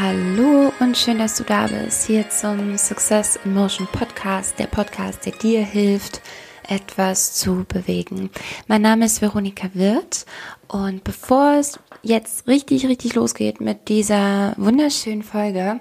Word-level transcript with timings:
Hallo 0.00 0.72
und 0.78 0.96
schön, 0.96 1.18
dass 1.18 1.34
du 1.38 1.42
da 1.42 1.66
bist. 1.66 2.06
Hier 2.06 2.30
zum 2.30 2.78
Success 2.78 3.36
in 3.44 3.52
Motion 3.52 3.88
Podcast, 3.90 4.56
der 4.56 4.68
Podcast, 4.68 5.26
der 5.26 5.32
dir 5.32 5.64
hilft, 5.64 6.20
etwas 6.68 7.34
zu 7.34 7.64
bewegen. 7.66 8.30
Mein 8.68 8.82
Name 8.82 9.06
ist 9.06 9.20
Veronika 9.20 9.70
Wirth 9.74 10.24
und 10.68 11.02
bevor 11.02 11.54
es 11.54 11.80
jetzt 12.04 12.46
richtig, 12.46 12.86
richtig 12.86 13.16
losgeht 13.16 13.60
mit 13.60 13.88
dieser 13.88 14.54
wunderschönen 14.56 15.24
Folge, 15.24 15.80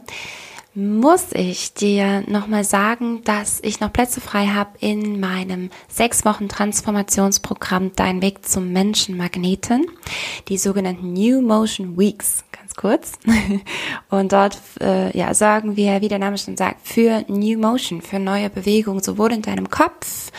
muss 0.73 1.27
ich 1.34 1.75
dir 1.75 2.23
nochmal 2.27 2.63
sagen, 2.63 3.23
dass 3.23 3.59
ich 3.61 3.81
noch 3.81 3.94
Plätze 3.94 4.20
frei 4.20 4.47
habe 4.47 4.77
in 4.80 5.20
meinem 5.20 5.70
sechs 5.88 6.25
Wochen 6.25 6.49
Transformationsprogramm 6.49 7.91
Dein 7.95 8.23
Weg 8.23 8.47
zum 8.47 8.73
Menschenmagneten, 8.73 9.86
die 10.47 10.58
sogenannten 10.58 11.13
New 11.13 11.44
Motion 11.44 11.99
Weeks 11.99 12.44
kurz. 12.77 13.13
Und 14.09 14.31
dort 14.31 14.58
äh, 14.80 15.16
ja, 15.17 15.34
sagen 15.34 15.76
wir, 15.76 16.02
wie 16.02 16.08
der 16.08 16.20
Name 16.20 16.38
schon 16.38 16.55
sagt, 16.55 16.88
für 16.88 17.26
New 17.27 17.59
Motion, 17.59 18.02
für 18.02 18.20
neue 18.20 18.50
Bewegung, 18.50 19.03
sowohl 19.03 19.34
in 19.34 19.41
deinem 19.41 19.70
Kopf, 19.70 20.31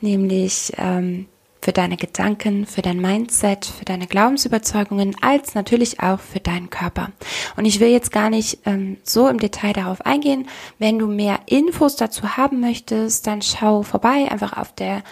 nämlich 0.00 0.72
ähm, 0.78 1.26
für 1.62 1.72
deine 1.72 1.96
Gedanken, 1.96 2.64
für 2.64 2.80
dein 2.80 3.00
Mindset, 3.00 3.66
für 3.66 3.84
deine 3.84 4.06
Glaubensüberzeugungen, 4.06 5.16
als 5.20 5.54
natürlich 5.54 6.00
auch 6.00 6.18
für 6.18 6.40
deinen 6.40 6.70
Körper. 6.70 7.10
Und 7.56 7.66
ich 7.66 7.80
will 7.80 7.88
jetzt 7.88 8.12
gar 8.12 8.30
nicht 8.30 8.60
ähm, 8.64 8.96
so 9.02 9.28
im 9.28 9.38
Detail 9.38 9.74
darauf 9.74 10.06
eingehen. 10.06 10.48
Wenn 10.78 10.98
du 10.98 11.06
mehr 11.06 11.40
Infos 11.46 11.96
dazu 11.96 12.36
haben 12.36 12.60
möchtest, 12.60 13.26
dann 13.26 13.42
schau 13.42 13.82
vorbei 13.82 14.28
einfach 14.30 14.56
auf 14.56 14.74
der 14.74 15.02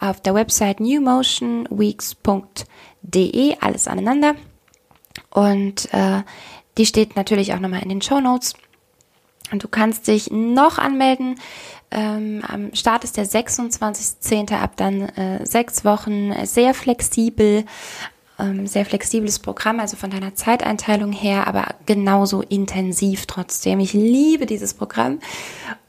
auf 0.00 0.20
der 0.20 0.34
Website 0.34 0.80
newmotionweeks.de, 0.80 3.56
alles 3.60 3.86
aneinander. 3.86 4.34
Und 5.32 5.92
äh, 5.92 6.22
die 6.78 6.86
steht 6.86 7.16
natürlich 7.16 7.54
auch 7.54 7.58
nochmal 7.58 7.82
in 7.82 7.88
den 7.88 8.02
Show 8.02 8.20
Notes. 8.20 8.54
Und 9.50 9.62
du 9.62 9.68
kannst 9.68 10.08
dich 10.08 10.30
noch 10.30 10.78
anmelden. 10.78 11.38
Ähm, 11.90 12.42
am 12.46 12.74
Start 12.74 13.04
ist 13.04 13.18
der 13.18 13.26
26.10. 13.26 14.54
ab 14.54 14.76
dann 14.76 15.08
äh, 15.10 15.44
sechs 15.44 15.84
Wochen, 15.84 16.32
sehr 16.46 16.72
flexibel, 16.72 17.64
ähm, 18.38 18.66
sehr 18.66 18.86
flexibles 18.86 19.38
Programm, 19.38 19.78
also 19.78 19.96
von 19.96 20.10
deiner 20.10 20.34
Zeiteinteilung 20.34 21.12
her, 21.12 21.46
aber 21.46 21.66
genauso 21.84 22.40
intensiv 22.40 23.26
trotzdem. 23.26 23.78
Ich 23.80 23.92
liebe 23.92 24.46
dieses 24.46 24.72
Programm 24.72 25.20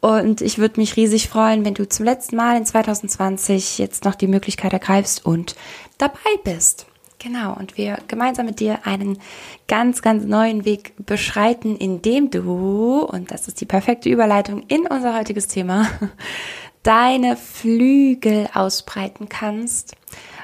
und 0.01 0.41
ich 0.41 0.57
würde 0.57 0.79
mich 0.79 0.97
riesig 0.97 1.29
freuen, 1.29 1.63
wenn 1.63 1.73
du 1.73 1.87
zum 1.87 2.05
letzten 2.05 2.35
Mal 2.35 2.57
in 2.57 2.65
2020 2.65 3.77
jetzt 3.77 4.03
noch 4.03 4.15
die 4.15 4.27
Möglichkeit 4.27 4.73
ergreifst 4.73 5.25
und 5.25 5.55
dabei 5.97 6.19
bist. 6.43 6.85
Genau, 7.23 7.53
und 7.53 7.77
wir 7.77 7.99
gemeinsam 8.09 8.47
mit 8.47 8.59
dir 8.59 8.85
einen 8.85 9.17
ganz, 9.69 10.01
ganz 10.01 10.25
neuen 10.25 10.65
Weg 10.65 10.93
beschreiten, 11.05 11.77
indem 11.77 12.29
du, 12.29 12.99
und 12.99 13.31
das 13.31 13.47
ist 13.47 13.61
die 13.61 13.65
perfekte 13.65 14.09
Überleitung 14.09 14.63
in 14.67 14.85
unser 14.87 15.17
heutiges 15.17 15.47
Thema, 15.47 15.87
deine 16.83 17.37
Flügel 17.37 18.49
ausbreiten 18.53 19.29
kannst 19.29 19.95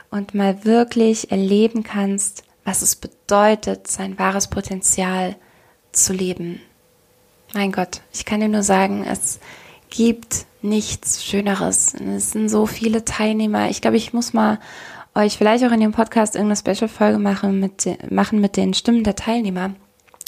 und 0.10 0.34
mal 0.34 0.64
wirklich 0.64 1.32
erleben 1.32 1.84
kannst, 1.84 2.44
was 2.64 2.82
es 2.82 2.96
bedeutet, 2.96 3.88
sein 3.88 4.18
wahres 4.18 4.48
Potenzial 4.48 5.36
zu 5.92 6.14
leben. 6.14 6.62
Mein 7.54 7.74
Gott, 7.74 8.00
ich 8.14 8.24
kann 8.24 8.40
dir 8.40 8.48
nur 8.48 8.64
sagen, 8.64 9.04
es 9.04 9.42
gibt 9.90 10.46
nichts 10.62 11.26
Schöneres. 11.26 11.94
Es 11.94 12.32
sind 12.32 12.48
so 12.48 12.66
viele 12.68 13.04
Teilnehmer. 13.04 13.70
Ich 13.70 13.82
glaube, 13.82 13.98
ich 13.98 14.14
muss 14.14 14.34
mal 14.34 14.60
euch 15.16 15.38
vielleicht 15.38 15.64
auch 15.66 15.72
in 15.72 15.80
dem 15.80 15.92
Podcast 15.92 16.36
irgendeine 16.36 16.76
Special-Folge 16.76 17.20
machen 17.20 17.60
mit, 17.60 18.12
machen 18.12 18.40
mit 18.40 18.58
den 18.58 18.74
Stimmen 18.74 19.04
der 19.04 19.16
Teilnehmer, 19.16 19.72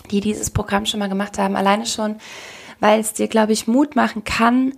die 0.09 0.21
dieses 0.21 0.49
Programm 0.49 0.85
schon 0.85 0.99
mal 0.99 1.09
gemacht 1.09 1.37
haben. 1.37 1.55
Alleine 1.55 1.85
schon, 1.85 2.15
weil 2.79 2.99
es 2.99 3.13
dir, 3.13 3.27
glaube 3.27 3.53
ich, 3.53 3.67
Mut 3.67 3.95
machen 3.95 4.23
kann, 4.23 4.73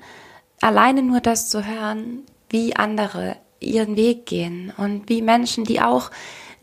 alleine 0.61 1.01
nur 1.03 1.19
das 1.19 1.49
zu 1.49 1.65
hören, 1.65 2.23
wie 2.49 2.75
andere 2.75 3.37
ihren 3.59 3.95
Weg 3.95 4.25
gehen 4.25 4.73
und 4.77 5.09
wie 5.09 5.21
Menschen, 5.21 5.63
die 5.63 5.81
auch 5.81 6.11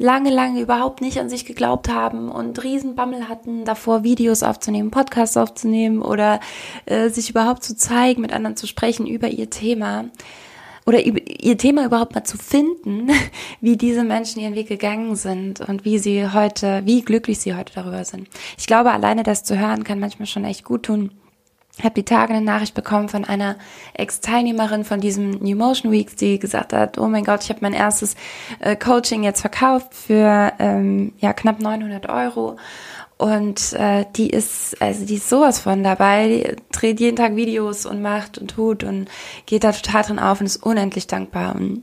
lange, 0.00 0.30
lange 0.30 0.60
überhaupt 0.60 1.02
nicht 1.02 1.18
an 1.18 1.28
sich 1.28 1.44
geglaubt 1.44 1.90
haben 1.90 2.30
und 2.30 2.62
Riesenbammel 2.64 3.28
hatten, 3.28 3.64
davor 3.64 4.02
Videos 4.02 4.42
aufzunehmen, 4.42 4.90
Podcasts 4.90 5.36
aufzunehmen 5.36 6.00
oder 6.00 6.40
äh, 6.86 7.10
sich 7.10 7.30
überhaupt 7.30 7.62
zu 7.62 7.76
zeigen, 7.76 8.22
mit 8.22 8.32
anderen 8.32 8.56
zu 8.56 8.66
sprechen 8.66 9.06
über 9.06 9.28
ihr 9.28 9.50
Thema, 9.50 10.06
oder 10.90 10.98
ihr 11.06 11.56
Thema 11.56 11.84
überhaupt 11.84 12.16
mal 12.16 12.24
zu 12.24 12.36
finden, 12.36 13.08
wie 13.60 13.76
diese 13.76 14.02
Menschen 14.02 14.42
ihren 14.42 14.56
Weg 14.56 14.66
gegangen 14.66 15.14
sind 15.14 15.60
und 15.60 15.84
wie 15.84 15.98
sie 15.98 16.32
heute, 16.32 16.82
wie 16.84 17.02
glücklich 17.02 17.38
sie 17.38 17.54
heute 17.54 17.72
darüber 17.72 18.04
sind. 18.04 18.28
Ich 18.58 18.66
glaube, 18.66 18.90
alleine 18.90 19.22
das 19.22 19.44
zu 19.44 19.56
hören 19.56 19.84
kann 19.84 20.00
manchmal 20.00 20.26
schon 20.26 20.44
echt 20.44 20.64
gut 20.64 20.82
tun. 20.82 21.12
Ich 21.78 21.84
habe 21.84 21.94
die 21.94 22.04
Tage 22.04 22.34
eine 22.34 22.44
Nachricht 22.44 22.74
bekommen 22.74 23.08
von 23.08 23.24
einer 23.24 23.54
Ex-Teilnehmerin 23.94 24.84
von 24.84 25.00
diesem 25.00 25.30
New 25.30 25.56
Motion 25.56 25.92
Weeks, 25.92 26.16
die 26.16 26.40
gesagt 26.40 26.72
hat, 26.72 26.98
oh 26.98 27.06
mein 27.06 27.24
Gott, 27.24 27.44
ich 27.44 27.50
habe 27.50 27.60
mein 27.62 27.72
erstes 27.72 28.16
äh, 28.58 28.74
Coaching 28.74 29.22
jetzt 29.22 29.42
verkauft 29.42 29.94
für 29.94 30.52
ähm, 30.58 31.12
ja 31.18 31.32
knapp 31.32 31.60
900 31.60 32.08
Euro 32.08 32.56
und 33.20 33.75
äh, 33.75 34.06
die 34.16 34.31
ist, 34.31 34.81
also 34.81 35.04
die 35.04 35.16
ist 35.16 35.28
sowas 35.28 35.60
von 35.60 35.84
dabei, 35.84 36.26
die 36.26 36.56
dreht 36.72 37.00
jeden 37.00 37.16
Tag 37.16 37.36
Videos 37.36 37.84
und 37.84 38.00
macht 38.00 38.38
und 38.38 38.53
tut 38.53 38.82
und 38.82 39.10
geht 39.44 39.62
da 39.62 39.72
total 39.72 40.04
drin 40.04 40.19
auf 40.19 40.41
und 40.41 40.47
ist 40.47 40.64
unendlich 40.64 41.06
dankbar. 41.06 41.54
Und 41.54 41.82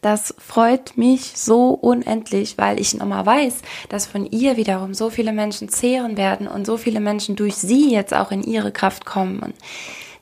das 0.00 0.34
freut 0.36 0.96
mich 0.96 1.34
so 1.36 1.70
unendlich, 1.70 2.58
weil 2.58 2.80
ich 2.80 2.92
nochmal 2.94 3.24
weiß, 3.24 3.62
dass 3.88 4.06
von 4.06 4.26
ihr 4.26 4.56
wiederum 4.56 4.94
so 4.94 5.10
viele 5.10 5.32
Menschen 5.32 5.68
zehren 5.68 6.16
werden 6.16 6.48
und 6.48 6.66
so 6.66 6.76
viele 6.76 6.98
Menschen 6.98 7.36
durch 7.36 7.54
sie 7.54 7.92
jetzt 7.92 8.12
auch 8.12 8.32
in 8.32 8.42
ihre 8.42 8.72
Kraft 8.72 9.06
kommen. 9.06 9.38
Und 9.38 9.54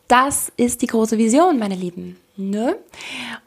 das 0.06 0.52
ist 0.58 0.82
die 0.82 0.86
große 0.86 1.16
Vision, 1.16 1.58
meine 1.58 1.76
Lieben. 1.76 2.18
Ne? 2.36 2.76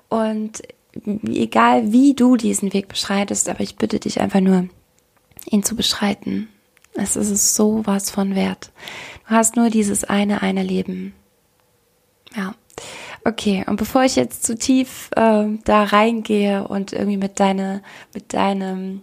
Und 0.08 0.64
egal 1.06 1.92
wie 1.92 2.16
du 2.16 2.36
diesen 2.36 2.74
Weg 2.74 2.88
beschreitest, 2.88 3.48
aber 3.48 3.60
ich 3.60 3.76
bitte 3.76 4.00
dich 4.00 4.20
einfach 4.22 4.42
nur, 4.42 4.68
ihn 5.52 5.62
zu 5.62 5.76
beschreiten 5.76 6.50
es 6.94 7.16
ist 7.16 7.56
so 7.56 7.86
was 7.86 8.10
von 8.10 8.36
wert. 8.36 8.72
Du 9.28 9.36
hast 9.36 9.56
nur 9.56 9.70
dieses 9.70 10.04
eine, 10.04 10.42
eine 10.42 10.64
Leben. 10.64 11.14
Ja. 12.36 12.54
Okay, 13.26 13.66
und 13.68 13.76
bevor 13.76 14.04
ich 14.04 14.16
jetzt 14.16 14.44
zu 14.44 14.58
tief 14.58 15.10
äh, 15.16 15.46
da 15.66 15.84
reingehe 15.84 16.68
und 16.68 16.94
irgendwie 16.94 17.18
mit 17.18 17.40
deine, 17.40 17.82
mit 18.14 18.34
deinem 18.34 19.02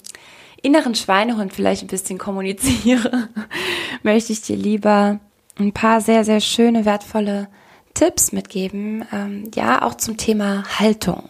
inneren 0.62 0.94
Schweinehund 0.94 1.52
vielleicht 1.52 1.82
ein 1.82 1.88
bisschen 1.88 2.18
kommuniziere, 2.18 3.28
möchte 4.02 4.32
ich 4.32 4.40
dir 4.40 4.56
lieber 4.56 5.20
ein 5.58 5.72
paar 5.72 6.00
sehr, 6.00 6.24
sehr 6.24 6.40
schöne, 6.40 6.84
wertvolle 6.84 7.48
Tipps 7.94 8.32
mitgeben. 8.32 9.04
Ähm, 9.12 9.50
ja, 9.54 9.82
auch 9.82 9.94
zum 9.94 10.16
Thema 10.16 10.64
Haltung. 10.78 11.24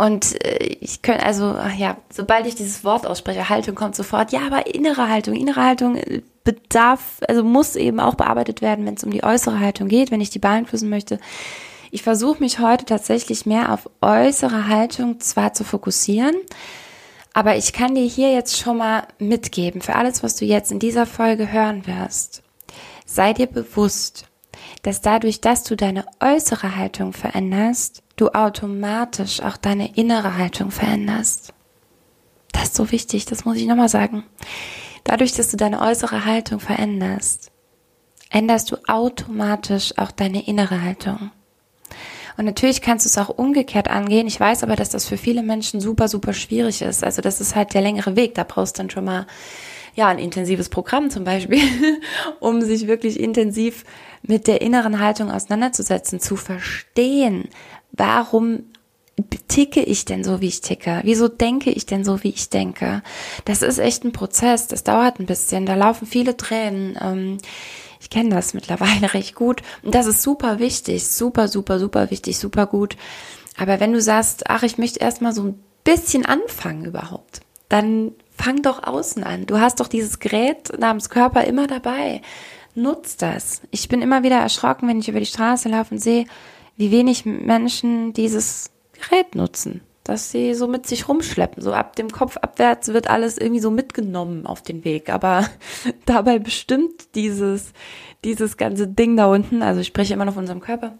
Und 0.00 0.42
äh, 0.46 0.64
ich 0.80 1.02
könnte, 1.02 1.26
also, 1.26 1.58
ja, 1.76 1.98
sobald 2.10 2.46
ich 2.46 2.54
dieses 2.54 2.84
Wort 2.84 3.06
ausspreche, 3.06 3.50
Haltung 3.50 3.74
kommt 3.74 3.94
sofort, 3.94 4.32
ja, 4.32 4.40
aber 4.46 4.74
innere 4.74 5.10
Haltung, 5.10 5.34
innere 5.34 5.62
Haltung 5.62 5.96
äh, 5.96 6.22
bedarf, 6.42 7.20
also 7.28 7.44
muss 7.44 7.76
eben 7.76 8.00
auch 8.00 8.14
bearbeitet 8.14 8.62
werden, 8.62 8.86
wenn 8.86 8.94
es 8.94 9.04
um 9.04 9.10
die 9.10 9.22
äußere 9.22 9.60
Haltung 9.60 9.88
geht, 9.88 10.10
wenn 10.10 10.22
ich 10.22 10.30
die 10.30 10.38
beeinflussen 10.38 10.88
möchte. 10.88 11.20
Ich 11.90 12.02
versuche 12.02 12.40
mich 12.40 12.60
heute 12.60 12.86
tatsächlich 12.86 13.44
mehr 13.44 13.74
auf 13.74 13.90
äußere 14.00 14.68
Haltung 14.68 15.20
zwar 15.20 15.52
zu 15.52 15.64
fokussieren, 15.64 16.34
aber 17.34 17.56
ich 17.56 17.74
kann 17.74 17.94
dir 17.94 18.06
hier 18.06 18.32
jetzt 18.32 18.58
schon 18.58 18.78
mal 18.78 19.02
mitgeben, 19.18 19.82
für 19.82 19.96
alles, 19.96 20.22
was 20.22 20.34
du 20.34 20.46
jetzt 20.46 20.72
in 20.72 20.78
dieser 20.78 21.04
Folge 21.04 21.52
hören 21.52 21.86
wirst. 21.86 22.42
Sei 23.04 23.34
dir 23.34 23.48
bewusst, 23.48 24.24
dass 24.80 25.02
dadurch, 25.02 25.42
dass 25.42 25.62
du 25.62 25.76
deine 25.76 26.06
äußere 26.20 26.76
Haltung 26.76 27.12
veränderst, 27.12 28.02
du 28.20 28.28
automatisch 28.28 29.40
auch 29.42 29.56
deine 29.56 29.96
innere 29.96 30.36
Haltung 30.36 30.70
veränderst. 30.70 31.52
Das 32.52 32.64
ist 32.64 32.74
so 32.74 32.90
wichtig, 32.92 33.24
das 33.24 33.44
muss 33.44 33.56
ich 33.56 33.66
nochmal 33.66 33.88
sagen. 33.88 34.24
Dadurch, 35.04 35.32
dass 35.32 35.50
du 35.50 35.56
deine 35.56 35.80
äußere 35.80 36.24
Haltung 36.24 36.60
veränderst, 36.60 37.50
änderst 38.30 38.70
du 38.70 38.76
automatisch 38.86 39.96
auch 39.96 40.10
deine 40.10 40.46
innere 40.46 40.82
Haltung. 40.82 41.30
Und 42.36 42.44
natürlich 42.44 42.80
kannst 42.80 43.06
du 43.06 43.08
es 43.08 43.18
auch 43.18 43.36
umgekehrt 43.36 43.88
angehen. 43.88 44.26
Ich 44.26 44.38
weiß 44.38 44.62
aber, 44.62 44.76
dass 44.76 44.90
das 44.90 45.06
für 45.06 45.18
viele 45.18 45.42
Menschen 45.42 45.80
super, 45.80 46.08
super 46.08 46.32
schwierig 46.32 46.80
ist. 46.80 47.04
Also 47.04 47.22
das 47.22 47.40
ist 47.40 47.54
halt 47.54 47.74
der 47.74 47.82
längere 47.82 48.16
Weg. 48.16 48.34
Da 48.34 48.44
brauchst 48.44 48.78
du 48.78 48.82
dann 48.82 48.90
schon 48.90 49.04
mal 49.04 49.26
ja, 49.94 50.08
ein 50.08 50.18
intensives 50.18 50.68
Programm 50.68 51.10
zum 51.10 51.24
Beispiel, 51.24 51.60
um 52.40 52.62
sich 52.62 52.86
wirklich 52.86 53.18
intensiv 53.18 53.84
mit 54.22 54.46
der 54.46 54.60
inneren 54.62 55.00
Haltung 55.00 55.30
auseinanderzusetzen, 55.30 56.20
zu 56.20 56.36
verstehen, 56.36 57.48
warum 58.00 58.64
ticke 59.48 59.82
ich 59.82 60.06
denn 60.06 60.24
so, 60.24 60.40
wie 60.40 60.48
ich 60.48 60.62
ticke? 60.62 61.00
Wieso 61.04 61.28
denke 61.28 61.70
ich 61.70 61.84
denn 61.84 62.02
so, 62.02 62.22
wie 62.24 62.30
ich 62.30 62.48
denke? 62.48 63.02
Das 63.44 63.60
ist 63.60 63.78
echt 63.78 64.04
ein 64.04 64.12
Prozess, 64.12 64.66
das 64.66 64.84
dauert 64.84 65.20
ein 65.20 65.26
bisschen, 65.26 65.66
da 65.66 65.74
laufen 65.74 66.06
viele 66.06 66.36
Tränen. 66.36 66.98
Ähm, 67.00 67.38
ich 68.00 68.08
kenne 68.08 68.30
das 68.30 68.54
mittlerweile 68.54 69.12
recht 69.14 69.34
gut 69.34 69.62
und 69.82 69.94
das 69.94 70.06
ist 70.06 70.22
super 70.22 70.58
wichtig, 70.58 71.06
super, 71.06 71.46
super, 71.46 71.78
super 71.78 72.10
wichtig, 72.10 72.38
super 72.38 72.66
gut. 72.66 72.96
Aber 73.58 73.80
wenn 73.80 73.92
du 73.92 74.00
sagst, 74.00 74.48
ach, 74.48 74.62
ich 74.62 74.78
möchte 74.78 75.00
erstmal 75.00 75.34
so 75.34 75.42
ein 75.42 75.62
bisschen 75.84 76.24
anfangen 76.24 76.86
überhaupt, 76.86 77.42
dann 77.68 78.12
fang 78.34 78.62
doch 78.62 78.82
außen 78.82 79.22
an. 79.24 79.44
Du 79.44 79.60
hast 79.60 79.80
doch 79.80 79.88
dieses 79.88 80.20
Gerät 80.20 80.78
namens 80.78 81.10
Körper 81.10 81.44
immer 81.44 81.66
dabei. 81.66 82.22
Nutz 82.74 83.18
das. 83.18 83.60
Ich 83.70 83.88
bin 83.88 84.00
immer 84.00 84.22
wieder 84.22 84.38
erschrocken, 84.38 84.88
wenn 84.88 85.00
ich 85.00 85.08
über 85.08 85.20
die 85.20 85.26
Straße 85.26 85.68
laufe 85.68 85.94
und 85.94 86.00
sehe, 86.00 86.24
wie 86.80 86.90
wenig 86.90 87.26
Menschen 87.26 88.14
dieses 88.14 88.70
Gerät 88.94 89.34
nutzen. 89.34 89.82
Dass 90.02 90.30
sie 90.30 90.54
so 90.54 90.66
mit 90.66 90.86
sich 90.86 91.08
rumschleppen. 91.08 91.62
So 91.62 91.74
ab 91.74 91.94
dem 91.94 92.10
Kopf 92.10 92.38
abwärts 92.38 92.88
wird 92.88 93.10
alles 93.10 93.36
irgendwie 93.36 93.60
so 93.60 93.70
mitgenommen 93.70 94.46
auf 94.46 94.62
den 94.62 94.82
Weg. 94.82 95.10
Aber 95.10 95.46
dabei 96.06 96.38
bestimmt 96.38 97.14
dieses, 97.14 97.74
dieses 98.24 98.56
ganze 98.56 98.88
Ding 98.88 99.14
da 99.18 99.26
unten, 99.26 99.62
also 99.62 99.82
ich 99.82 99.88
spreche 99.88 100.14
immer 100.14 100.24
noch 100.24 100.32
von 100.32 100.44
unserem 100.44 100.60
Körper, 100.60 100.96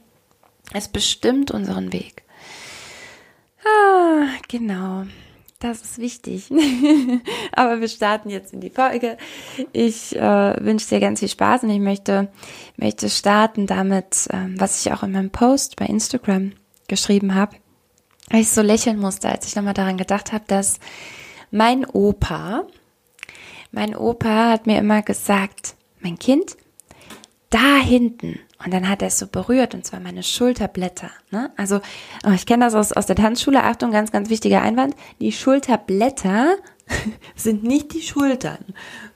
es 0.74 0.86
bestimmt 0.88 1.50
unseren 1.50 1.94
Weg. 1.94 2.24
Ah, 3.64 4.26
genau. 4.48 5.04
Das 5.60 5.82
ist 5.82 5.98
wichtig. 5.98 6.50
Aber 7.52 7.82
wir 7.82 7.88
starten 7.88 8.30
jetzt 8.30 8.54
in 8.54 8.60
die 8.60 8.70
Folge. 8.70 9.18
Ich 9.72 10.16
äh, 10.16 10.64
wünsche 10.64 10.88
dir 10.88 11.00
ganz 11.00 11.20
viel 11.20 11.28
Spaß 11.28 11.64
und 11.64 11.70
ich 11.70 11.80
möchte, 11.80 12.28
möchte 12.78 13.10
starten 13.10 13.66
damit, 13.66 14.26
äh, 14.30 14.46
was 14.56 14.80
ich 14.80 14.90
auch 14.90 15.02
in 15.02 15.12
meinem 15.12 15.28
Post 15.28 15.76
bei 15.76 15.84
Instagram 15.84 16.52
geschrieben 16.88 17.34
habe. 17.34 17.56
Weil 18.30 18.40
ich 18.40 18.48
so 18.48 18.62
lächeln 18.62 18.98
musste, 18.98 19.28
als 19.28 19.46
ich 19.46 19.54
nochmal 19.54 19.74
daran 19.74 19.98
gedacht 19.98 20.32
habe, 20.32 20.44
dass 20.46 20.80
mein 21.50 21.84
Opa, 21.84 22.64
mein 23.70 23.94
Opa 23.94 24.52
hat 24.52 24.66
mir 24.66 24.78
immer 24.78 25.02
gesagt, 25.02 25.74
mein 26.00 26.18
Kind, 26.18 26.56
da 27.50 27.76
hinten. 27.76 28.38
Und 28.64 28.74
dann 28.74 28.88
hat 28.88 29.00
er 29.00 29.08
es 29.08 29.18
so 29.18 29.26
berührt, 29.26 29.74
und 29.74 29.86
zwar 29.86 30.00
meine 30.00 30.22
Schulterblätter. 30.22 31.10
Ne? 31.30 31.50
Also, 31.56 31.80
oh, 32.26 32.32
ich 32.34 32.44
kenne 32.44 32.66
das 32.66 32.74
aus, 32.74 32.92
aus 32.92 33.06
der 33.06 33.16
Tanzschule. 33.16 33.62
Achtung, 33.62 33.90
ganz, 33.90 34.12
ganz 34.12 34.28
wichtiger 34.28 34.60
Einwand. 34.60 34.94
Die 35.20 35.32
Schulterblätter 35.32 36.56
sind 37.36 37.64
nicht 37.64 37.94
die 37.94 38.02
Schultern, 38.02 38.58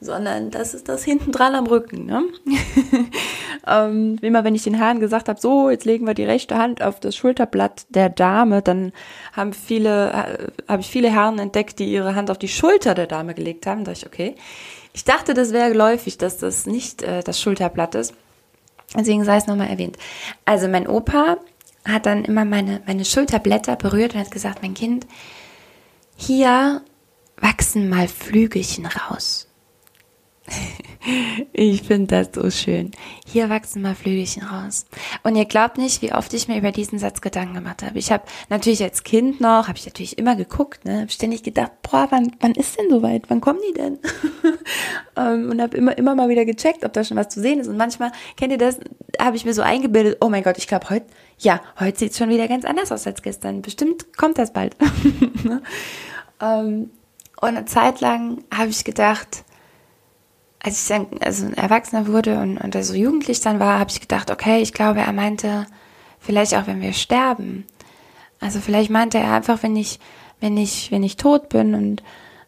sondern 0.01 0.51
das 0.51 0.73
ist 0.75 0.89
das 0.89 1.05
hinten 1.05 1.33
dran 1.33 1.55
am 1.55 1.67
Rücken. 1.67 2.07
Ne? 2.07 2.23
ähm, 3.67 4.19
immer 4.23 4.45
wenn 4.45 4.55
ich 4.55 4.63
den 4.63 4.75
Herren 4.75 5.01
gesagt 5.01 5.29
habe, 5.29 5.41
so, 5.41 5.69
jetzt 5.69 5.85
legen 5.85 6.07
wir 6.07 6.15
die 6.15 6.25
rechte 6.25 6.57
Hand 6.57 6.83
auf 6.83 7.01
das 7.01 7.17
Schulterblatt 7.17 7.87
der 7.91 8.09
Dame, 8.09 8.63
dann 8.63 8.93
haben 9.33 9.53
viele, 9.53 10.11
äh, 10.11 10.47
habe 10.69 10.81
ich 10.81 10.89
viele 10.89 11.11
Herren 11.11 11.39
entdeckt, 11.39 11.79
die 11.79 11.93
ihre 11.93 12.15
Hand 12.15 12.31
auf 12.31 12.39
die 12.39 12.49
Schulter 12.49 12.95
der 12.95 13.07
Dame 13.07 13.35
gelegt 13.35 13.67
haben. 13.67 13.85
Da 13.85 13.93
dachte 13.93 14.07
ich, 14.07 14.13
okay. 14.13 14.37
Ich 14.95 15.05
dachte, 15.05 15.35
das 15.35 15.53
wäre 15.53 15.71
geläufig, 15.71 16.19
dass 16.19 16.39
das 16.39 16.67
nicht 16.67 17.03
äh, 17.03 17.23
das 17.23 17.41
Schulterblatt 17.41 17.95
ist. 17.97 18.15
Deswegen 18.97 19.25
sei 19.25 19.37
es 19.37 19.47
nochmal 19.47 19.69
erwähnt. 19.69 19.97
Also 20.45 20.69
mein 20.69 20.87
Opa 20.87 21.39
hat 21.85 22.07
dann 22.07 22.25
immer 22.25 22.45
meine, 22.45 22.83
meine 22.87 23.05
Schulterblätter 23.05 23.77
berührt 23.77 24.15
und 24.15 24.21
hat 24.21 24.31
gesagt, 24.31 24.63
mein 24.63 24.75
Kind, 24.75 25.07
hier 26.17 26.83
wachsen 27.37 27.89
mal 27.89 28.09
Flügelchen 28.09 28.87
raus. 28.87 29.49
Ich 31.53 31.83
finde 31.83 32.25
das 32.25 32.31
so 32.35 32.51
schön. 32.51 32.91
Hier 33.27 33.49
wachsen 33.51 33.83
mal 33.83 33.95
Flügelchen 33.95 34.43
raus. 34.43 34.87
Und 35.23 35.37
ihr 35.37 35.45
glaubt 35.45 35.79
nicht, 35.79 36.03
wie 36.03 36.13
oft 36.13 36.33
ich 36.35 36.49
mir 36.49 36.59
über 36.59 36.73
diesen 36.73 36.99
Satz 36.99 37.21
Gedanken 37.21 37.55
gemacht 37.55 37.83
habe. 37.83 37.99
Ich 37.99 38.11
habe 38.11 38.25
natürlich 38.49 38.83
als 38.83 39.05
Kind 39.05 39.41
noch, 39.41 39.69
habe 39.69 39.77
ich 39.77 39.85
natürlich 39.85 40.19
immer 40.19 40.35
geguckt, 40.35 40.85
ne, 40.85 41.03
habe 41.03 41.11
ständig 41.11 41.43
gedacht, 41.43 41.73
boah, 41.83 42.09
wann, 42.11 42.33
wann 42.41 42.53
ist 42.53 42.79
denn 42.79 42.91
soweit? 42.91 43.25
Wann 43.29 43.41
kommen 43.41 43.61
die 43.69 43.75
denn? 43.75 43.99
Ähm, 45.17 45.49
und 45.49 45.63
habe 45.63 45.77
immer, 45.77 45.97
immer 45.97 46.17
mal 46.17 46.29
wieder 46.29 46.45
gecheckt, 46.45 46.85
ob 46.85 46.93
da 46.93 47.05
schon 47.05 47.17
was 47.17 47.29
zu 47.29 47.41
sehen 47.41 47.61
ist. 47.61 47.69
Und 47.69 47.77
manchmal, 47.77 48.11
kennt 48.37 48.51
ihr 48.51 48.59
das, 48.59 48.81
habe 49.21 49.37
ich 49.37 49.45
mir 49.45 49.55
so 49.55 49.63
eingebildet, 49.63 50.17
oh 50.21 50.29
mein 50.29 50.43
Gott, 50.43 50.59
ich 50.59 50.67
glaube 50.67 50.91
heute, 50.91 51.07
ja, 51.39 51.61
heute 51.79 52.01
sieht 52.01 52.11
es 52.11 52.19
schon 52.19 52.31
wieder 52.31 52.49
ganz 52.49 52.65
anders 52.65 52.91
aus 52.91 53.07
als 53.07 53.23
gestern. 53.23 53.63
Bestimmt 53.63 54.17
kommt 54.17 54.39
das 54.39 54.53
bald. 54.53 54.75
Ne? 55.45 55.63
Ähm, 56.41 56.91
und 57.41 57.49
eine 57.49 57.65
Zeit 57.67 58.01
lang 58.01 58.43
habe 58.53 58.71
ich 58.71 58.85
gedacht, 58.85 59.44
als 60.65 60.83
ich 60.83 60.89
dann 60.89 61.07
also 61.21 61.45
ein 61.45 61.55
Erwachsener 61.55 62.07
wurde 62.07 62.39
und, 62.41 62.57
und 62.57 62.83
so 62.83 62.95
jugendlich 62.95 63.43
dann 63.43 63.61
war, 63.61 63.79
habe 63.79 63.91
ich 63.91 64.01
gedacht, 64.01 64.31
okay, 64.31 64.63
ich 64.63 64.73
glaube, 64.73 65.01
er 65.01 65.13
meinte 65.13 65.67
vielleicht 66.21 66.55
auch, 66.55 66.67
wenn 66.67 66.81
wir 66.81 66.95
sterben. 66.95 67.67
Also 68.41 68.61
vielleicht 68.61 68.89
meinte 68.89 69.19
er 69.19 69.35
einfach, 69.35 69.63
wenn 69.63 69.77
ich, 69.77 70.01
wenn 70.41 70.57
ich, 70.57 70.91
wenn 70.91 71.03
ich 71.03 71.19
tot 71.19 71.51
bin 71.51 71.75
und 71.75 72.03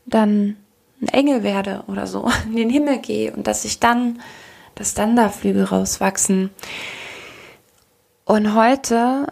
dann 0.07 0.57
ein 1.03 1.09
Engel 1.09 1.43
werde 1.43 1.85
oder 1.89 2.07
so, 2.07 2.31
in 2.47 2.57
den 2.57 2.71
Himmel 2.71 3.01
gehe 3.01 3.37
und 3.37 3.47
dass 3.47 3.67
ich 3.67 3.81
dann, 3.81 4.23
dass 4.77 4.95
dann 4.95 5.15
da 5.15 5.29
Flügel 5.29 5.65
rauswachsen. 5.65 6.49
Und 8.25 8.55
heute, 8.55 9.27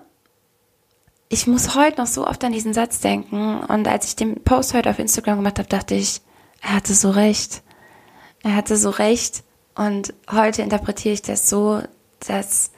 ich 1.30 1.46
muss 1.46 1.74
heute 1.74 2.02
noch 2.02 2.06
so 2.06 2.26
oft 2.26 2.44
an 2.44 2.52
diesen 2.52 2.74
Satz 2.74 3.00
denken. 3.00 3.60
Und 3.60 3.88
als 3.88 4.08
ich 4.08 4.16
den 4.16 4.44
Post 4.44 4.74
heute 4.74 4.90
auf 4.90 4.98
Instagram 4.98 5.38
gemacht 5.38 5.58
habe, 5.58 5.68
dachte 5.70 5.94
ich, 5.94 6.20
er 6.60 6.74
hatte 6.74 6.92
so 6.92 7.10
recht. 7.10 7.63
Er 8.44 8.54
hatte 8.54 8.76
so 8.76 8.90
recht. 8.90 9.42
Und 9.74 10.14
heute 10.30 10.62
interpretiere 10.62 11.14
ich 11.14 11.22
das 11.22 11.48
so, 11.48 11.82
dass 12.20 12.70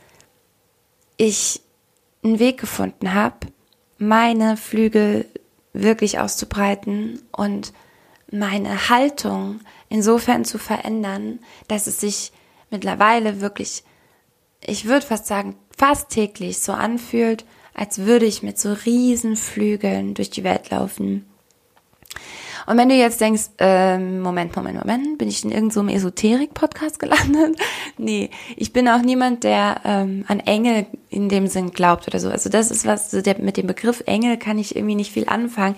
ich 1.18 1.60
einen 2.24 2.38
Weg 2.38 2.58
gefunden 2.58 3.12
habe, 3.12 3.48
meine 3.98 4.56
Flügel 4.56 5.26
wirklich 5.74 6.18
auszubreiten 6.18 7.20
und 7.32 7.74
meine 8.30 8.88
Haltung 8.88 9.60
insofern 9.90 10.44
zu 10.44 10.58
verändern, 10.58 11.40
dass 11.68 11.86
es 11.86 12.00
sich 12.00 12.32
mittlerweile 12.70 13.40
wirklich, 13.40 13.84
ich 14.60 14.86
würde 14.86 15.06
fast 15.06 15.26
sagen, 15.26 15.56
fast 15.76 16.08
täglich 16.08 16.60
so 16.60 16.72
anfühlt, 16.72 17.44
als 17.74 17.98
würde 17.98 18.24
ich 18.24 18.42
mit 18.42 18.58
so 18.58 18.72
riesen 18.72 19.36
Flügeln 19.36 20.14
durch 20.14 20.30
die 20.30 20.44
Welt 20.44 20.70
laufen. 20.70 21.26
Und 22.66 22.76
wenn 22.78 22.88
du 22.88 22.94
jetzt 22.94 23.20
denkst, 23.20 23.44
ähm, 23.58 24.20
Moment, 24.20 24.54
Moment, 24.56 24.78
Moment, 24.78 25.18
bin 25.18 25.28
ich 25.28 25.44
in 25.44 25.52
irgendeinem 25.52 25.88
so 25.88 25.94
Esoterik-Podcast 25.94 26.98
gelandet? 26.98 27.56
nee, 27.98 28.30
ich 28.56 28.72
bin 28.72 28.88
auch 28.88 29.02
niemand, 29.02 29.44
der 29.44 29.80
ähm, 29.84 30.24
an 30.26 30.40
Engel 30.40 30.86
in 31.10 31.28
dem 31.28 31.46
Sinn 31.46 31.70
glaubt 31.70 32.08
oder 32.08 32.18
so. 32.18 32.28
Also 32.28 32.50
das 32.50 32.70
ist 32.70 32.86
was, 32.86 33.10
so 33.10 33.22
der, 33.22 33.38
mit 33.38 33.56
dem 33.56 33.66
Begriff 33.66 34.02
Engel 34.06 34.36
kann 34.36 34.58
ich 34.58 34.74
irgendwie 34.74 34.96
nicht 34.96 35.12
viel 35.12 35.28
anfangen. 35.28 35.76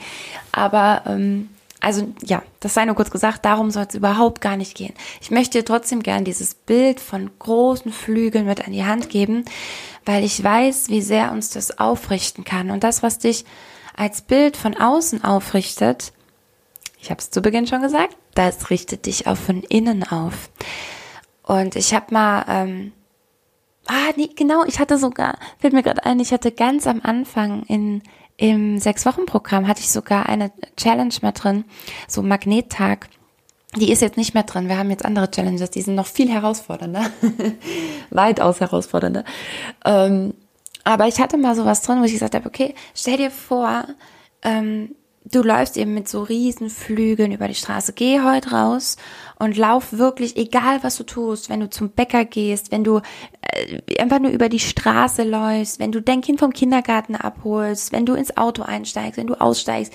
Aber 0.51 1.03
ähm, 1.07 1.51
also 1.81 2.09
ja, 2.25 2.43
das 2.61 2.75
sei 2.75 2.87
nur 2.87 2.97
kurz 2.97 3.11
gesagt, 3.11 3.45
darum 3.45 3.71
soll 3.71 3.87
es 3.89 3.95
überhaupt 3.95 4.41
gar 4.41 4.57
nicht 4.57 4.75
gehen. 4.75 4.95
Ich 5.21 5.31
möchte 5.31 5.59
dir 5.59 5.65
trotzdem 5.65 6.03
gern 6.03 6.25
dieses 6.25 6.55
Bild 6.55 7.01
von 7.01 7.31
großen 7.39 7.93
Flügeln 7.93 8.47
mit 8.47 8.67
an 8.67 8.73
die 8.73 8.85
Hand 8.85 9.11
geben, 9.11 9.45
weil 10.05 10.25
ich 10.25 10.43
weiß, 10.43 10.89
wie 10.89 11.03
sehr 11.03 11.33
uns 11.33 11.51
das 11.51 11.79
aufrichten 11.79 12.45
kann. 12.45 12.71
Und 12.71 12.83
das, 12.83 13.03
was 13.03 13.19
dich 13.19 13.45
als 13.97 14.23
Bild 14.23 14.57
von 14.57 14.77
außen 14.77 15.23
aufrichtet, 15.23 16.13
ich 17.01 17.11
habe 17.11 17.21
es 17.21 17.31
zu 17.31 17.41
Beginn 17.41 17.67
schon 17.67 17.83
gesagt, 17.83 18.17
das 18.35 18.71
richtet 18.71 19.07
dich 19.07 19.27
auch 19.27 19.37
von 19.37 19.63
innen 19.63 20.05
auf. 20.05 20.51
Und 21.43 21.77
ich 21.77 21.95
habe 21.95 22.13
mal, 22.13 22.45
ähm, 22.49 22.93
ah, 23.87 24.13
nee, 24.17 24.31
genau, 24.35 24.65
ich 24.65 24.79
hatte 24.79 24.99
sogar, 24.99 25.39
fällt 25.59 25.73
mir 25.73 25.83
gerade 25.83 26.05
ein, 26.05 26.21
ich 26.21 26.33
hatte 26.33 26.53
ganz 26.53 26.87
am 26.87 27.01
Anfang 27.03 27.63
in 27.65 28.03
im 28.39 28.79
Sechs-Wochen-Programm 28.79 29.67
hatte 29.67 29.81
ich 29.81 29.91
sogar 29.91 30.29
eine 30.29 30.53
Challenge 30.77 31.15
mit 31.23 31.43
drin, 31.43 31.65
so 32.07 32.23
Magnettag. 32.23 33.09
Die 33.77 33.91
ist 33.91 34.01
jetzt 34.01 34.17
nicht 34.17 34.33
mehr 34.33 34.45
drin. 34.45 34.69
Wir 34.69 34.79
haben 34.79 34.91
jetzt 34.91 35.05
andere 35.05 35.31
Challenges, 35.31 35.71
die 35.71 35.83
sind 35.83 35.97
noch 35.97 36.07
viel 36.07 36.31
herausfordernder. 36.31 37.11
Weitaus 38.11 38.61
herausfordernder. 38.61 39.25
Ähm, 39.85 40.35
aber 40.85 41.09
ich 41.09 41.19
hatte 41.19 41.37
mal 41.37 41.57
sowas 41.57 41.83
drin, 41.83 42.01
wo 42.01 42.05
ich 42.05 42.13
gesagt 42.13 42.37
habe, 42.37 42.47
okay, 42.47 42.75
stell 42.95 43.17
dir 43.17 43.33
vor, 43.33 43.87
ähm, 44.43 44.95
du 45.25 45.43
läufst 45.43 45.77
eben 45.77 45.95
mit 45.95 46.09
so 46.09 46.23
riesen 46.23 46.71
Flügeln 46.71 47.33
über 47.33 47.49
die 47.49 47.55
Straße. 47.55 47.93
Geh 47.93 48.21
heute 48.21 48.51
raus 48.51 48.97
und 49.39 49.57
lauf 49.57 49.93
wirklich, 49.93 50.37
egal 50.37 50.83
was 50.83 50.97
du 50.97 51.05
tust, 51.05 51.49
wenn 51.51 51.61
du 51.61 51.71
zum 51.71 51.91
Bäcker 51.91 52.25
gehst, 52.25 52.73
wenn 52.73 52.85
du 52.85 53.01
äh, 53.43 54.01
einfach 54.01 54.21
nur 54.21 54.31
über 54.31 54.49
die 54.49 54.61
Straße 54.61 55.23
läufst, 55.23 55.79
wenn 55.79 55.93
du 55.93 56.01
dein 56.01 56.21
Kind 56.21 56.41
vom 56.41 56.53
Kindergarten 56.53 57.17
abholst, 57.17 57.93
wenn 57.93 58.07
du 58.07 58.15
ins 58.15 58.37
Auto 58.37 58.63
einsteigst, 58.63 59.19
wenn 59.19 59.27
du 59.27 59.41
aussteigst, 59.41 59.93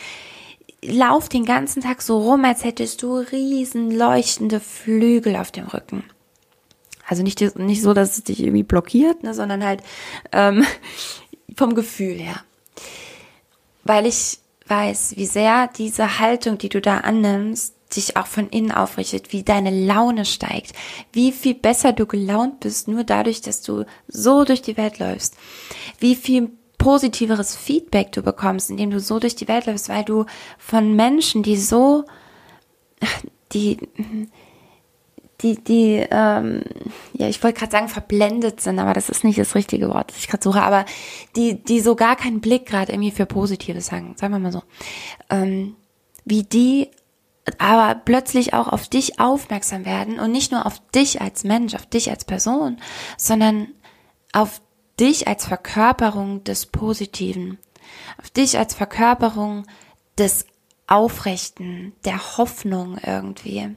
lauf 0.83 1.29
den 1.29 1.45
ganzen 1.45 1.81
Tag 1.81 2.01
so 2.01 2.19
rum, 2.19 2.45
als 2.45 2.63
hättest 2.63 3.01
du 3.01 3.15
riesen 3.17 3.91
leuchtende 3.91 4.59
Flügel 4.59 5.35
auf 5.35 5.51
dem 5.51 5.67
Rücken. 5.67 6.03
Also 7.07 7.23
nicht, 7.23 7.41
nicht 7.57 7.81
so, 7.81 7.93
dass 7.93 8.17
es 8.17 8.23
dich 8.23 8.41
irgendwie 8.41 8.63
blockiert, 8.63 9.23
ne, 9.23 9.33
sondern 9.33 9.63
halt 9.63 9.81
ähm, 10.31 10.65
vom 11.55 11.75
Gefühl 11.75 12.15
her. 12.15 12.41
Weil 13.83 14.05
ich 14.05 14.39
weiß, 14.67 15.15
wie 15.17 15.25
sehr 15.25 15.69
diese 15.77 16.19
Haltung, 16.19 16.57
die 16.57 16.69
du 16.69 16.81
da 16.81 16.99
annimmst, 16.99 17.75
dich 17.95 18.17
auch 18.17 18.27
von 18.27 18.49
innen 18.49 18.71
aufrichtet, 18.71 19.31
wie 19.33 19.43
deine 19.43 19.69
Laune 19.69 20.25
steigt, 20.25 20.73
wie 21.11 21.31
viel 21.31 21.53
besser 21.53 21.93
du 21.93 22.05
gelaunt 22.05 22.61
bist, 22.61 22.87
nur 22.87 23.03
dadurch, 23.03 23.41
dass 23.41 23.61
du 23.61 23.85
so 24.07 24.43
durch 24.43 24.61
die 24.61 24.77
Welt 24.77 24.99
läufst, 24.99 25.35
wie 25.99 26.15
viel 26.15 26.51
positiveres 26.77 27.55
Feedback 27.55 28.11
du 28.11 28.21
bekommst, 28.21 28.69
indem 28.69 28.91
du 28.91 28.99
so 28.99 29.19
durch 29.19 29.35
die 29.35 29.47
Welt 29.47 29.67
läufst, 29.67 29.89
weil 29.89 30.03
du 30.03 30.25
von 30.57 30.95
Menschen, 30.95 31.43
die 31.43 31.57
so, 31.57 32.05
die, 33.53 33.77
die, 35.43 35.61
die, 35.61 36.07
ähm, 36.09 36.63
ja, 37.13 37.27
ich 37.27 37.43
wollte 37.43 37.59
gerade 37.59 37.71
sagen, 37.71 37.89
verblendet 37.89 38.61
sind, 38.61 38.79
aber 38.79 38.93
das 38.93 39.09
ist 39.09 39.23
nicht 39.23 39.37
das 39.37 39.55
richtige 39.55 39.89
Wort, 39.89 40.09
das 40.09 40.17
ich 40.17 40.27
gerade 40.27 40.43
suche, 40.43 40.61
aber 40.61 40.85
die, 41.35 41.61
die 41.63 41.81
so 41.81 41.95
gar 41.95 42.15
keinen 42.15 42.41
Blick 42.41 42.65
gerade 42.65 42.93
irgendwie 42.93 43.11
für 43.11 43.25
Positives 43.25 43.91
haben, 43.91 44.15
sagen 44.15 44.33
wir 44.33 44.39
mal 44.39 44.51
so, 44.51 44.63
ähm, 45.29 45.75
wie 46.25 46.43
die 46.43 46.89
aber 47.57 47.99
plötzlich 47.99 48.53
auch 48.53 48.69
auf 48.69 48.87
dich 48.87 49.19
aufmerksam 49.19 49.85
werden 49.85 50.17
und 50.17 50.31
nicht 50.31 50.51
nur 50.51 50.65
auf 50.65 50.81
dich 50.95 51.21
als 51.21 51.43
Mensch, 51.43 51.75
auf 51.75 51.85
dich 51.85 52.09
als 52.09 52.23
Person, 52.23 52.77
sondern 53.17 53.67
auf 54.31 54.61
dich 54.97 55.27
als 55.27 55.45
Verkörperung 55.45 56.45
des 56.45 56.67
Positiven, 56.67 57.57
auf 58.17 58.29
dich 58.29 58.57
als 58.57 58.73
Verkörperung 58.73 59.65
des 60.17 60.45
Aufrechten, 60.87 61.93
der 62.05 62.37
Hoffnung 62.37 62.97
irgendwie. 62.97 63.75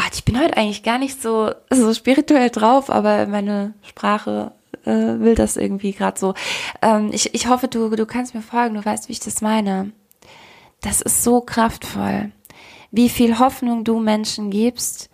Gott, 0.00 0.14
ich 0.14 0.24
bin 0.24 0.40
heute 0.40 0.56
eigentlich 0.56 0.82
gar 0.82 0.98
nicht 0.98 1.20
so, 1.20 1.50
so 1.68 1.92
spirituell 1.92 2.48
drauf, 2.48 2.88
aber 2.88 3.26
meine 3.26 3.74
Sprache 3.82 4.52
äh, 4.86 4.90
will 4.90 5.34
das 5.34 5.58
irgendwie 5.58 5.92
gerade 5.92 6.18
so. 6.18 6.32
Ähm, 6.80 7.10
ich, 7.12 7.34
ich 7.34 7.48
hoffe, 7.48 7.68
du, 7.68 7.90
du 7.90 8.06
kannst 8.06 8.34
mir 8.34 8.40
folgen, 8.40 8.76
du 8.76 8.84
weißt, 8.84 9.08
wie 9.08 9.12
ich 9.12 9.20
das 9.20 9.42
meine. 9.42 9.92
Das 10.80 11.02
ist 11.02 11.22
so 11.22 11.42
kraftvoll. 11.42 12.32
Wie 12.90 13.10
viel 13.10 13.38
Hoffnung 13.38 13.84
du 13.84 13.98
Menschen 14.00 14.50
gibst, 14.50 15.10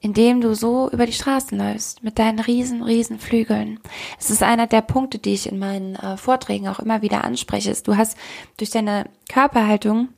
indem 0.00 0.40
du 0.40 0.56
so 0.56 0.90
über 0.90 1.06
die 1.06 1.12
Straßen 1.12 1.56
läufst, 1.56 2.02
mit 2.02 2.18
deinen 2.18 2.40
riesen, 2.40 2.82
riesen 2.82 3.20
Flügeln. 3.20 3.78
Es 4.18 4.30
ist 4.30 4.42
einer 4.42 4.66
der 4.66 4.82
Punkte, 4.82 5.18
die 5.18 5.34
ich 5.34 5.48
in 5.48 5.60
meinen 5.60 5.94
äh, 5.94 6.16
Vorträgen 6.16 6.66
auch 6.66 6.80
immer 6.80 7.02
wieder 7.02 7.22
anspreche. 7.22 7.72
Du 7.84 7.96
hast 7.96 8.18
durch 8.56 8.70
deine 8.70 9.04
Körperhaltung 9.28 10.08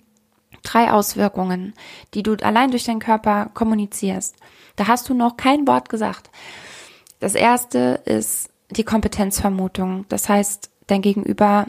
drei 0.62 0.90
Auswirkungen, 0.90 1.74
die 2.14 2.22
du 2.22 2.34
allein 2.42 2.70
durch 2.70 2.84
deinen 2.84 3.00
Körper 3.00 3.50
kommunizierst. 3.54 4.36
Da 4.76 4.86
hast 4.86 5.08
du 5.08 5.14
noch 5.14 5.36
kein 5.36 5.66
Wort 5.66 5.88
gesagt. 5.88 6.30
Das 7.20 7.34
erste 7.34 8.00
ist 8.04 8.50
die 8.70 8.84
Kompetenzvermutung. 8.84 10.04
Das 10.08 10.28
heißt, 10.28 10.70
dein 10.86 11.02
Gegenüber, 11.02 11.66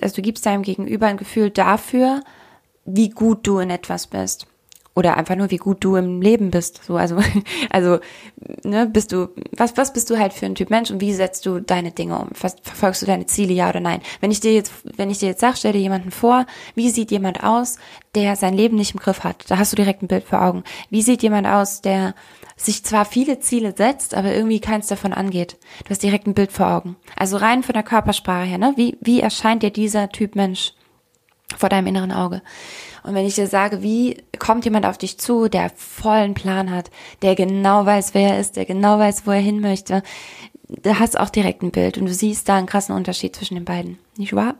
also 0.00 0.16
du 0.16 0.22
gibst 0.22 0.46
deinem 0.46 0.62
Gegenüber 0.62 1.06
ein 1.06 1.16
Gefühl 1.16 1.50
dafür, 1.50 2.22
wie 2.84 3.10
gut 3.10 3.46
du 3.46 3.58
in 3.58 3.70
etwas 3.70 4.06
bist 4.06 4.46
oder 4.98 5.16
einfach 5.16 5.36
nur, 5.36 5.52
wie 5.52 5.58
gut 5.58 5.84
du 5.84 5.94
im 5.94 6.20
Leben 6.20 6.50
bist. 6.50 6.82
So, 6.84 6.96
also, 6.96 7.18
also, 7.70 8.00
ne, 8.64 8.86
bist 8.86 9.12
du, 9.12 9.28
was, 9.56 9.76
was 9.76 9.92
bist 9.92 10.10
du 10.10 10.18
halt 10.18 10.32
für 10.32 10.46
ein 10.46 10.56
Typ 10.56 10.70
Mensch 10.70 10.90
und 10.90 11.00
wie 11.00 11.14
setzt 11.14 11.46
du 11.46 11.60
deine 11.60 11.92
Dinge 11.92 12.18
um? 12.18 12.30
Verfolgst 12.32 13.02
du 13.02 13.06
deine 13.06 13.26
Ziele, 13.26 13.52
ja 13.52 13.68
oder 13.68 13.78
nein? 13.78 14.00
Wenn 14.20 14.32
ich 14.32 14.40
dir 14.40 14.52
jetzt, 14.52 14.72
wenn 14.96 15.08
ich 15.08 15.18
dir 15.18 15.28
jetzt 15.28 15.40
sag, 15.40 15.56
stell 15.56 15.72
dir 15.72 15.78
jemanden 15.78 16.10
vor, 16.10 16.46
wie 16.74 16.90
sieht 16.90 17.12
jemand 17.12 17.44
aus, 17.44 17.78
der 18.16 18.34
sein 18.34 18.54
Leben 18.54 18.76
nicht 18.76 18.92
im 18.92 18.98
Griff 18.98 19.22
hat? 19.22 19.44
Da 19.48 19.58
hast 19.58 19.70
du 19.70 19.76
direkt 19.76 20.02
ein 20.02 20.08
Bild 20.08 20.24
vor 20.24 20.42
Augen. 20.42 20.64
Wie 20.90 21.02
sieht 21.02 21.22
jemand 21.22 21.46
aus, 21.46 21.80
der 21.80 22.16
sich 22.56 22.84
zwar 22.84 23.04
viele 23.04 23.38
Ziele 23.38 23.74
setzt, 23.76 24.16
aber 24.16 24.34
irgendwie 24.34 24.58
keins 24.58 24.88
davon 24.88 25.12
angeht? 25.12 25.58
Du 25.84 25.90
hast 25.90 26.02
direkt 26.02 26.26
ein 26.26 26.34
Bild 26.34 26.50
vor 26.50 26.66
Augen. 26.66 26.96
Also 27.14 27.36
rein 27.36 27.62
von 27.62 27.74
der 27.74 27.84
Körpersprache 27.84 28.46
her, 28.46 28.58
ne? 28.58 28.72
Wie, 28.74 28.98
wie 29.00 29.20
erscheint 29.20 29.62
dir 29.62 29.70
dieser 29.70 30.08
Typ 30.08 30.34
Mensch 30.34 30.72
vor 31.56 31.68
deinem 31.68 31.86
inneren 31.86 32.12
Auge? 32.12 32.42
Und 33.02 33.14
wenn 33.14 33.26
ich 33.26 33.36
dir 33.36 33.46
sage, 33.46 33.82
wie 33.82 34.22
kommt 34.38 34.64
jemand 34.64 34.86
auf 34.86 34.98
dich 34.98 35.18
zu, 35.18 35.48
der 35.48 35.70
vollen 35.76 36.34
Plan 36.34 36.70
hat, 36.70 36.90
der 37.22 37.34
genau 37.34 37.86
weiß, 37.86 38.14
wer 38.14 38.34
er 38.34 38.40
ist, 38.40 38.56
der 38.56 38.66
genau 38.66 38.98
weiß, 38.98 39.26
wo 39.26 39.30
er 39.30 39.40
hin 39.40 39.60
möchte, 39.60 40.02
da 40.68 40.98
hast 40.98 41.18
auch 41.18 41.30
direkt 41.30 41.62
ein 41.62 41.70
Bild 41.70 41.96
und 41.96 42.06
du 42.06 42.12
siehst 42.12 42.48
da 42.48 42.56
einen 42.56 42.66
krassen 42.66 42.94
Unterschied 42.94 43.34
zwischen 43.34 43.54
den 43.54 43.64
beiden, 43.64 43.98
nicht 44.16 44.34
wahr? 44.34 44.56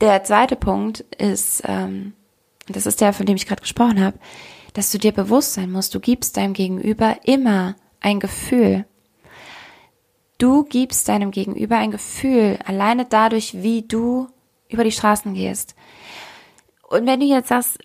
Der 0.00 0.22
zweite 0.22 0.56
Punkt 0.56 1.00
ist, 1.18 1.62
ähm, 1.66 2.12
das 2.68 2.86
ist 2.86 3.00
der, 3.00 3.12
von 3.12 3.26
dem 3.26 3.36
ich 3.36 3.46
gerade 3.46 3.62
gesprochen 3.62 4.00
habe, 4.00 4.18
dass 4.74 4.92
du 4.92 4.98
dir 4.98 5.12
bewusst 5.12 5.54
sein 5.54 5.72
musst, 5.72 5.94
du 5.94 6.00
gibst 6.00 6.36
deinem 6.36 6.52
Gegenüber 6.52 7.16
immer 7.24 7.74
ein 8.00 8.20
Gefühl. 8.20 8.84
Du 10.38 10.64
gibst 10.64 11.08
deinem 11.08 11.32
Gegenüber 11.32 11.76
ein 11.76 11.90
Gefühl, 11.90 12.58
alleine 12.64 13.04
dadurch, 13.04 13.62
wie 13.62 13.82
du 13.82 14.28
über 14.72 14.84
die 14.84 14.92
Straßen 14.92 15.34
gehst. 15.34 15.74
Und 16.88 17.06
wenn 17.06 17.20
du 17.20 17.26
jetzt 17.26 17.48
sagst, 17.48 17.78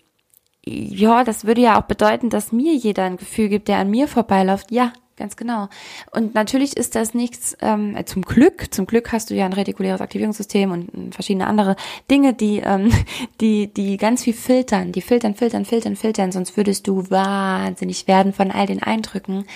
ja, 0.64 1.22
das 1.22 1.44
würde 1.44 1.60
ja 1.60 1.80
auch 1.80 1.86
bedeuten, 1.86 2.28
dass 2.28 2.52
mir 2.52 2.74
jeder 2.74 3.04
ein 3.04 3.16
Gefühl 3.16 3.48
gibt, 3.48 3.68
der 3.68 3.78
an 3.78 3.90
mir 3.90 4.08
vorbeiläuft. 4.08 4.72
Ja, 4.72 4.92
ganz 5.16 5.36
genau. 5.36 5.68
Und 6.10 6.34
natürlich 6.34 6.76
ist 6.76 6.94
das 6.94 7.14
nichts, 7.14 7.56
ähm, 7.60 7.96
zum 8.04 8.22
Glück, 8.22 8.74
zum 8.74 8.86
Glück 8.86 9.12
hast 9.12 9.30
du 9.30 9.34
ja 9.34 9.46
ein 9.46 9.52
retikuläres 9.52 10.00
Aktivierungssystem 10.00 10.70
und 10.70 11.14
verschiedene 11.14 11.46
andere 11.46 11.76
Dinge, 12.10 12.34
die, 12.34 12.58
ähm, 12.58 12.90
die, 13.40 13.72
die 13.72 13.96
ganz 13.96 14.24
viel 14.24 14.34
filtern, 14.34 14.92
die 14.92 15.02
filtern, 15.02 15.34
filtern, 15.34 15.64
filtern, 15.64 15.96
filtern, 15.96 16.32
sonst 16.32 16.56
würdest 16.56 16.86
du 16.86 17.10
wahnsinnig 17.10 18.06
werden 18.08 18.32
von 18.32 18.50
all 18.50 18.66
den 18.66 18.82
Eindrücken, 18.82 19.46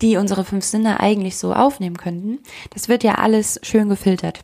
die 0.00 0.16
unsere 0.16 0.44
fünf 0.44 0.64
Sinne 0.64 1.00
eigentlich 1.00 1.36
so 1.36 1.52
aufnehmen 1.52 1.96
könnten. 1.96 2.40
Das 2.70 2.88
wird 2.88 3.04
ja 3.04 3.16
alles 3.16 3.60
schön 3.62 3.88
gefiltert. 3.88 4.40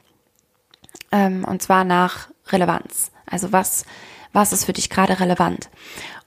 Ähm, 1.13 1.45
und 1.45 1.63
zwar 1.63 1.85
nach 1.85 2.30
Relevanz. 2.53 3.11
Also 3.27 3.53
was, 3.53 3.85
was 4.33 4.53
ist 4.53 4.65
für 4.65 4.73
dich 4.73 4.91
gerade 4.91 5.21
relevant. 5.21 5.71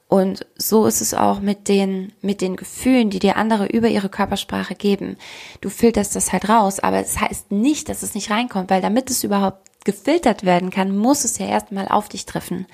Und 0.08 0.46
so 0.56 0.86
ist 0.86 1.02
es 1.02 1.16
auch 1.16 1.40
mit 1.40 1.68
den, 1.68 2.14
mit 2.22 2.42
den 2.42 2.56
Gefühlen, 2.56 3.10
die 3.10 3.18
dir 3.18 3.36
andere 3.36 3.66
über 3.66 3.88
ihre 3.88 4.10
Körpersprache 4.10 4.76
geben. 4.76 5.18
Du 5.60 5.70
filterst 5.70 6.16
das 6.16 6.32
halt 6.32 6.50
raus, 6.50 6.80
aber 6.80 7.00
es 7.00 7.14
das 7.14 7.22
heißt 7.22 7.52
nicht, 7.52 7.90
dass 7.90 8.04
es 8.04 8.14
nicht 8.14 8.30
reinkommt, 8.30 8.70
weil 8.70 8.82
damit 8.82 9.10
es 9.10 9.24
überhaupt 9.24 9.86
gefiltert 9.86 10.46
werden 10.46 10.70
kann, 10.70 10.96
muss 10.96 11.24
es 11.24 11.40
ja 11.40 11.48
erstmal 11.48 11.88
auf 11.88 12.10
dich 12.10 12.28
treffen. 12.28 12.68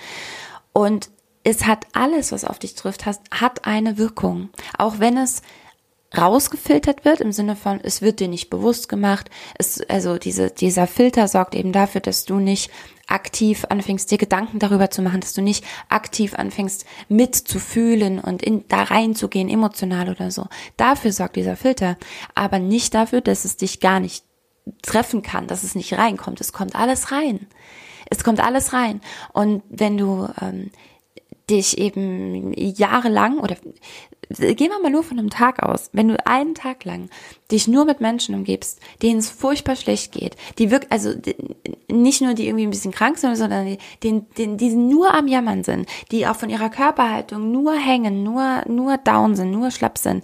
Und 0.73 1.09
es 1.43 1.65
hat 1.65 1.87
alles, 1.93 2.31
was 2.31 2.43
auf 2.43 2.59
dich 2.59 2.75
trifft, 2.75 3.05
hat, 3.05 3.65
eine 3.65 3.97
Wirkung. 3.97 4.49
Auch 4.77 4.99
wenn 4.99 5.17
es 5.17 5.41
rausgefiltert 6.17 7.05
wird 7.05 7.21
im 7.21 7.31
Sinne 7.31 7.55
von, 7.55 7.79
es 7.81 8.01
wird 8.01 8.19
dir 8.19 8.27
nicht 8.27 8.49
bewusst 8.49 8.89
gemacht. 8.89 9.29
Es, 9.57 9.81
also 9.89 10.17
diese, 10.17 10.49
dieser 10.51 10.87
Filter 10.87 11.27
sorgt 11.27 11.55
eben 11.55 11.71
dafür, 11.71 12.01
dass 12.01 12.25
du 12.25 12.35
nicht 12.35 12.69
aktiv 13.09 13.65
anfängst, 13.69 14.09
dir 14.11 14.17
Gedanken 14.17 14.59
darüber 14.59 14.89
zu 14.89 15.01
machen, 15.01 15.21
dass 15.21 15.33
du 15.33 15.41
nicht 15.41 15.65
aktiv 15.89 16.35
anfängst 16.35 16.85
mitzufühlen 17.07 18.19
und 18.19 18.41
in, 18.41 18.67
da 18.67 18.83
reinzugehen, 18.83 19.49
emotional 19.49 20.09
oder 20.09 20.31
so. 20.31 20.47
Dafür 20.77 21.11
sorgt 21.11 21.35
dieser 21.35 21.55
Filter, 21.55 21.97
aber 22.35 22.59
nicht 22.59 22.93
dafür, 22.93 23.21
dass 23.21 23.45
es 23.45 23.57
dich 23.57 23.79
gar 23.79 23.99
nicht 23.99 24.23
treffen 24.81 25.21
kann, 25.21 25.47
dass 25.47 25.63
es 25.63 25.75
nicht 25.75 25.97
reinkommt. 25.97 26.41
Es 26.41 26.53
kommt 26.53 26.75
alles 26.75 27.11
rein. 27.11 27.47
Es 28.09 28.23
kommt 28.23 28.39
alles 28.39 28.73
rein. 28.73 29.01
Und 29.33 29.63
wenn 29.69 29.97
du 29.97 30.29
ähm, 30.41 30.71
dich 31.49 31.77
eben 31.77 32.53
jahrelang 32.53 33.39
oder 33.39 33.55
gehen 34.29 34.71
wir 34.71 34.79
mal 34.79 34.91
nur 34.91 35.03
von 35.03 35.17
einem 35.17 35.29
Tag 35.29 35.63
aus, 35.63 35.89
wenn 35.91 36.07
du 36.07 36.27
einen 36.27 36.53
Tag 36.53 36.85
lang 36.85 37.09
dich 37.51 37.67
nur 37.67 37.85
mit 37.85 37.99
Menschen 37.99 38.35
umgibst, 38.35 38.79
denen 39.01 39.19
es 39.19 39.29
furchtbar 39.29 39.75
schlecht 39.75 40.11
geht, 40.11 40.35
die 40.59 40.69
wirklich, 40.69 40.91
also 40.91 41.13
nicht 41.87 42.21
nur 42.21 42.35
die 42.35 42.45
irgendwie 42.45 42.67
ein 42.67 42.69
bisschen 42.69 42.91
krank 42.91 43.17
sind, 43.17 43.35
sondern 43.35 43.65
die, 43.65 43.77
die, 44.03 44.21
die, 44.37 44.55
die 44.55 44.69
nur 44.75 45.13
am 45.13 45.27
Jammern 45.27 45.63
sind, 45.63 45.89
die 46.11 46.27
auch 46.27 46.35
von 46.35 46.49
ihrer 46.49 46.69
Körperhaltung 46.69 47.51
nur 47.51 47.73
hängen, 47.73 48.23
nur, 48.23 48.63
nur 48.67 48.97
down 48.97 49.35
sind, 49.35 49.51
nur 49.51 49.71
schlapp 49.71 49.97
sind, 49.97 50.23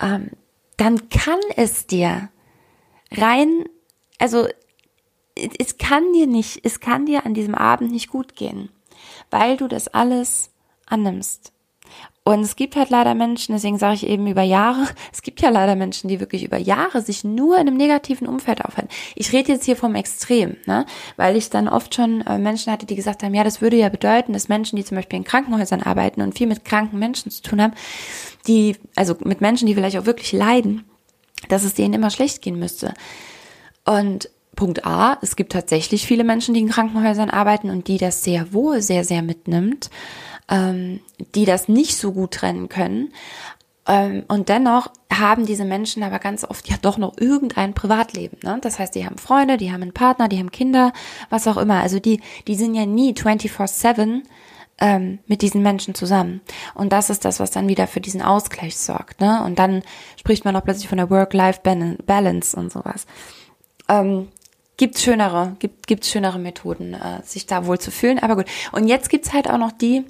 ähm, 0.00 0.30
dann 0.76 1.08
kann 1.08 1.40
es 1.56 1.86
dir 1.86 2.28
rein, 3.10 3.64
also 4.18 4.46
es 5.34 5.78
kann 5.78 6.12
dir 6.12 6.28
nicht, 6.28 6.60
es 6.64 6.78
kann 6.78 7.06
dir 7.06 7.26
an 7.26 7.34
diesem 7.34 7.54
Abend 7.54 7.90
nicht 7.90 8.08
gut 8.08 8.36
gehen, 8.36 8.70
weil 9.30 9.56
du 9.56 9.66
das 9.66 9.88
alles 9.88 10.50
annimmst. 10.86 11.53
Und 12.26 12.40
es 12.40 12.56
gibt 12.56 12.74
halt 12.74 12.88
leider 12.88 13.14
Menschen, 13.14 13.52
deswegen 13.52 13.78
sage 13.78 13.96
ich 13.96 14.06
eben 14.06 14.26
über 14.26 14.42
Jahre, 14.42 14.88
es 15.12 15.20
gibt 15.20 15.42
ja 15.42 15.50
leider 15.50 15.76
Menschen, 15.76 16.08
die 16.08 16.20
wirklich 16.20 16.42
über 16.42 16.56
Jahre 16.56 17.02
sich 17.02 17.22
nur 17.22 17.56
in 17.56 17.68
einem 17.68 17.76
negativen 17.76 18.26
Umfeld 18.26 18.64
aufhalten. 18.64 18.90
Ich 19.14 19.32
rede 19.32 19.52
jetzt 19.52 19.66
hier 19.66 19.76
vom 19.76 19.94
Extrem, 19.94 20.56
ne? 20.64 20.86
weil 21.16 21.36
ich 21.36 21.50
dann 21.50 21.68
oft 21.68 21.94
schon 21.94 22.22
äh, 22.22 22.38
Menschen 22.38 22.72
hatte, 22.72 22.86
die 22.86 22.96
gesagt 22.96 23.22
haben, 23.22 23.34
ja, 23.34 23.44
das 23.44 23.60
würde 23.60 23.76
ja 23.76 23.90
bedeuten, 23.90 24.32
dass 24.32 24.48
Menschen, 24.48 24.76
die 24.76 24.84
zum 24.84 24.96
Beispiel 24.96 25.18
in 25.18 25.24
Krankenhäusern 25.24 25.82
arbeiten 25.82 26.22
und 26.22 26.36
viel 26.36 26.46
mit 26.46 26.64
kranken 26.64 26.98
Menschen 26.98 27.30
zu 27.30 27.42
tun 27.42 27.60
haben, 27.60 27.74
die, 28.46 28.76
also 28.96 29.16
mit 29.22 29.42
Menschen, 29.42 29.66
die 29.66 29.74
vielleicht 29.74 29.98
auch 29.98 30.06
wirklich 30.06 30.32
leiden, 30.32 30.84
dass 31.50 31.62
es 31.62 31.74
denen 31.74 31.92
immer 31.92 32.08
schlecht 32.08 32.40
gehen 32.40 32.58
müsste. 32.58 32.94
Und 33.84 34.30
Punkt 34.56 34.86
A, 34.86 35.18
es 35.20 35.36
gibt 35.36 35.52
tatsächlich 35.52 36.06
viele 36.06 36.24
Menschen, 36.24 36.54
die 36.54 36.60
in 36.60 36.68
Krankenhäusern 36.68 37.28
arbeiten 37.28 37.68
und 37.68 37.88
die 37.88 37.98
das 37.98 38.24
sehr 38.24 38.54
wohl 38.54 38.80
sehr, 38.80 39.04
sehr 39.04 39.20
mitnimmt 39.20 39.90
ähm, 40.48 41.00
die 41.34 41.44
das 41.44 41.68
nicht 41.68 41.96
so 41.96 42.12
gut 42.12 42.32
trennen 42.32 42.68
können. 42.68 43.12
Ähm, 43.86 44.24
und 44.28 44.48
dennoch 44.48 44.88
haben 45.12 45.46
diese 45.46 45.64
Menschen 45.64 46.02
aber 46.02 46.18
ganz 46.18 46.44
oft 46.44 46.68
ja 46.68 46.76
doch 46.80 46.96
noch 46.96 47.18
irgendein 47.18 47.74
Privatleben. 47.74 48.38
Ne? 48.42 48.58
Das 48.62 48.78
heißt, 48.78 48.94
die 48.94 49.04
haben 49.04 49.18
Freunde, 49.18 49.56
die 49.56 49.72
haben 49.72 49.82
einen 49.82 49.92
Partner, 49.92 50.28
die 50.28 50.38
haben 50.38 50.50
Kinder, 50.50 50.92
was 51.30 51.46
auch 51.46 51.56
immer. 51.56 51.80
Also 51.80 52.00
die, 52.00 52.20
die 52.46 52.54
sind 52.54 52.74
ja 52.74 52.86
nie 52.86 53.12
24-7 53.12 54.22
ähm, 54.80 55.18
mit 55.26 55.42
diesen 55.42 55.62
Menschen 55.62 55.94
zusammen. 55.94 56.40
Und 56.74 56.92
das 56.92 57.10
ist 57.10 57.24
das, 57.24 57.40
was 57.40 57.50
dann 57.50 57.68
wieder 57.68 57.86
für 57.86 58.00
diesen 58.00 58.22
Ausgleich 58.22 58.76
sorgt. 58.76 59.20
Ne? 59.20 59.42
Und 59.44 59.58
dann 59.58 59.82
spricht 60.16 60.44
man 60.44 60.56
auch 60.56 60.64
plötzlich 60.64 60.88
von 60.88 60.98
der 60.98 61.10
Work-Life-Balance 61.10 62.56
und 62.56 62.72
sowas. 62.72 63.06
Ähm, 63.88 64.28
gibt's 64.76 65.02
schönere, 65.02 65.56
gibt, 65.58 65.86
gibt's 65.86 66.10
schönere 66.10 66.38
Methoden, 66.38 66.94
äh, 66.94 67.22
sich 67.22 67.46
da 67.46 67.66
wohl 67.66 67.78
zu 67.78 67.90
fühlen. 67.90 68.18
Aber 68.18 68.36
gut. 68.36 68.46
Und 68.72 68.88
jetzt 68.88 69.10
gibt's 69.10 69.32
halt 69.32 69.48
auch 69.48 69.58
noch 69.58 69.72
die, 69.72 70.04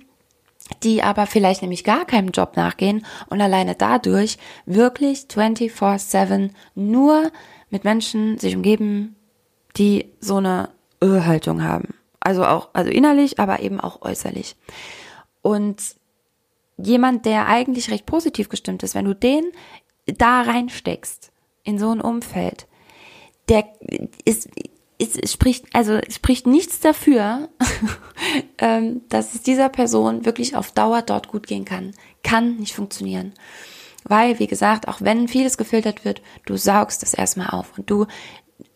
die 0.83 1.03
aber 1.03 1.27
vielleicht 1.27 1.63
nämlich 1.63 1.85
gar 1.85 2.05
keinem 2.05 2.31
Job 2.31 2.57
nachgehen 2.57 3.05
und 3.29 3.41
alleine 3.41 3.75
dadurch 3.75 4.39
wirklich 4.67 5.27
24/7 5.29 6.51
nur 6.75 7.31
mit 7.71 7.85
Menschen 7.85 8.39
sich 8.39 8.57
umgeben, 8.57 9.17
die 9.77 10.13
so 10.21 10.37
eine 10.37 10.71
Öhaltung 11.03 11.63
haben. 11.63 11.95
Also 12.21 12.45
auch, 12.45 12.71
also 12.73 12.91
innerlich, 12.91 13.39
aber 13.39 13.61
eben 13.61 13.81
auch 13.81 14.03
äußerlich. 14.03 14.57
Und 15.43 15.97
jemand, 16.79 17.27
der 17.27 17.47
eigentlich 17.49 17.91
recht 17.91 18.07
positiv 18.07 18.49
gestimmt 18.49 18.83
ist, 18.83 18.95
wenn 18.95 19.05
du 19.05 19.15
den 19.15 19.45
da 20.07 20.43
reinsteckst, 20.43 21.33
in 21.65 21.79
so 21.79 21.91
ein 21.91 22.01
Umfeld, 22.01 22.67
der 23.49 23.65
ist, 24.25 24.49
es 24.99 25.33
spricht, 25.33 25.67
also 25.73 25.95
es 25.95 26.17
spricht 26.17 26.47
nichts 26.47 26.81
dafür, 26.81 27.49
ähm, 28.59 29.03
dass 29.09 29.35
es 29.35 29.43
dieser 29.43 29.69
Person 29.69 30.25
wirklich 30.25 30.57
auf 30.57 30.73
Dauer 30.73 31.03
dort 31.03 31.29
gut 31.29 31.47
gehen 31.47 31.65
kann. 31.65 31.93
Kann 32.23 32.57
nicht 32.57 32.75
funktionieren. 32.75 33.33
Weil, 34.05 34.39
wie 34.39 34.47
gesagt, 34.47 34.87
auch 34.87 35.01
wenn 35.01 35.29
vieles 35.29 35.57
gefiltert 35.57 36.05
wird, 36.05 36.23
du 36.47 36.57
saugst 36.57 37.03
das 37.03 37.15
erstmal 37.15 37.51
auf 37.51 37.77
und 37.79 37.91
du, 37.91 38.07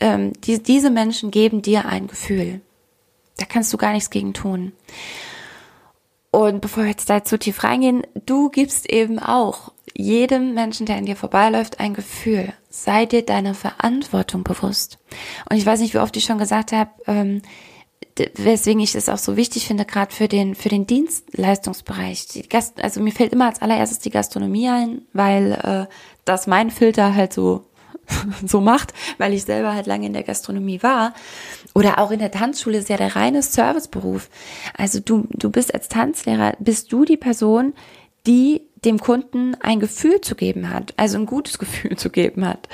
ähm, 0.00 0.32
die, 0.40 0.62
diese 0.62 0.90
Menschen 0.90 1.30
geben 1.30 1.62
dir 1.62 1.86
ein 1.86 2.06
Gefühl. 2.06 2.60
Da 3.36 3.44
kannst 3.44 3.72
du 3.72 3.76
gar 3.76 3.92
nichts 3.92 4.10
gegen 4.10 4.34
tun. 4.34 4.72
Und 6.30 6.60
bevor 6.60 6.84
wir 6.84 6.90
jetzt 6.90 7.08
da 7.08 7.24
zu 7.24 7.38
tief 7.38 7.62
reingehen, 7.62 8.06
du 8.26 8.48
gibst 8.48 8.88
eben 8.90 9.18
auch 9.18 9.72
jedem 9.98 10.54
Menschen, 10.54 10.86
der 10.86 10.96
an 10.96 11.06
dir 11.06 11.16
vorbeiläuft, 11.16 11.80
ein 11.80 11.92
Gefühl. 11.92 12.52
Sei 12.70 13.04
dir 13.04 13.26
deiner 13.26 13.52
Verantwortung 13.52 14.44
bewusst. 14.44 14.98
Und 15.50 15.56
ich 15.56 15.66
weiß 15.66 15.80
nicht, 15.80 15.92
wie 15.92 15.98
oft 15.98 16.16
ich 16.16 16.24
schon 16.24 16.38
gesagt 16.38 16.70
habe, 16.70 16.90
ähm, 17.06 17.42
weswegen 18.36 18.80
ich 18.80 18.94
es 18.94 19.08
auch 19.08 19.18
so 19.18 19.36
wichtig 19.36 19.66
finde, 19.66 19.84
gerade 19.84 20.14
für 20.14 20.28
den, 20.28 20.54
für 20.54 20.68
den 20.68 20.86
Dienstleistungsbereich. 20.86 22.28
Die 22.28 22.48
Gast, 22.48 22.80
also 22.80 23.00
mir 23.00 23.12
fällt 23.12 23.32
immer 23.32 23.46
als 23.46 23.60
allererstes 23.60 23.98
die 23.98 24.10
Gastronomie 24.10 24.68
ein, 24.68 25.02
weil 25.12 25.52
äh, 25.52 25.92
das 26.24 26.46
mein 26.46 26.70
Filter 26.70 27.16
halt 27.16 27.32
so, 27.32 27.66
so 28.46 28.60
macht, 28.60 28.94
weil 29.18 29.34
ich 29.34 29.42
selber 29.42 29.74
halt 29.74 29.86
lange 29.86 30.06
in 30.06 30.12
der 30.12 30.22
Gastronomie 30.22 30.80
war. 30.80 31.12
Oder 31.74 31.98
auch 31.98 32.12
in 32.12 32.20
der 32.20 32.30
Tanzschule 32.30 32.78
ist 32.78 32.88
ja 32.88 32.96
der 32.96 33.16
reine 33.16 33.42
Serviceberuf. 33.42 34.30
Also 34.76 35.00
du, 35.00 35.26
du 35.30 35.50
bist 35.50 35.74
als 35.74 35.88
Tanzlehrer, 35.88 36.54
bist 36.60 36.92
du 36.92 37.04
die 37.04 37.16
Person, 37.16 37.74
die 38.26 38.62
dem 38.84 38.98
Kunden 38.98 39.56
ein 39.60 39.80
Gefühl 39.80 40.20
zu 40.20 40.34
geben 40.34 40.70
hat, 40.70 40.94
also 40.96 41.18
ein 41.18 41.26
gutes 41.26 41.58
Gefühl 41.58 41.96
zu 41.96 42.10
geben 42.10 42.46
hat. 42.46 42.68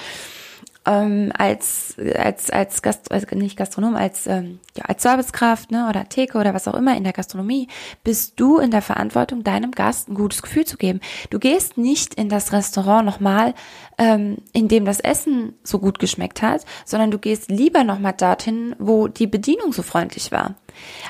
Ähm, 0.87 1.33
als 1.39 1.97
als 2.15 2.51
als 2.51 2.83
Gast 2.83 3.11
also 3.11 3.27
nicht 3.37 3.57
Gastronom 3.57 3.97
als 3.97 4.27
ähm, 4.27 4.59
ja, 4.77 4.85
als 4.85 5.03
Servicekraft 5.03 5.71
ne 5.71 5.89
oder 5.89 6.11
Theke 6.11 6.37
oder 6.37 6.53
was 6.53 6.69
auch 6.69 6.75
immer 6.75 6.95
in 6.95 7.05
der 7.05 7.15
Gastronomie 7.15 7.69
bist 8.03 8.39
du 8.39 8.59
in 8.59 8.71
der 8.71 8.83
Verantwortung 8.83 9.43
deinem 9.45 9.71
Gast 9.71 10.11
ein 10.11 10.15
gutes 10.15 10.43
Gefühl 10.43 10.67
zu 10.67 10.77
geben. 10.77 11.01
Du 11.31 11.39
gehst 11.39 11.79
nicht 11.79 12.13
in 12.13 12.29
das 12.29 12.53
Restaurant 12.53 13.07
nochmal, 13.07 13.55
ähm, 13.97 14.37
in 14.53 14.69
dem 14.69 14.85
das 14.85 15.01
Essen 15.01 15.55
so 15.63 15.79
gut 15.79 15.99
geschmeckt 15.99 16.43
hat, 16.43 16.67
sondern 16.85 17.11
du 17.11 17.19
gehst 17.19 17.51
lieber 17.51 17.83
nochmal 17.83 18.13
dorthin, 18.13 18.77
wo 18.79 19.09
die 19.09 19.27
Bedienung 19.27 19.73
so 19.73 19.83
freundlich 19.83 20.33
war. 20.33 20.55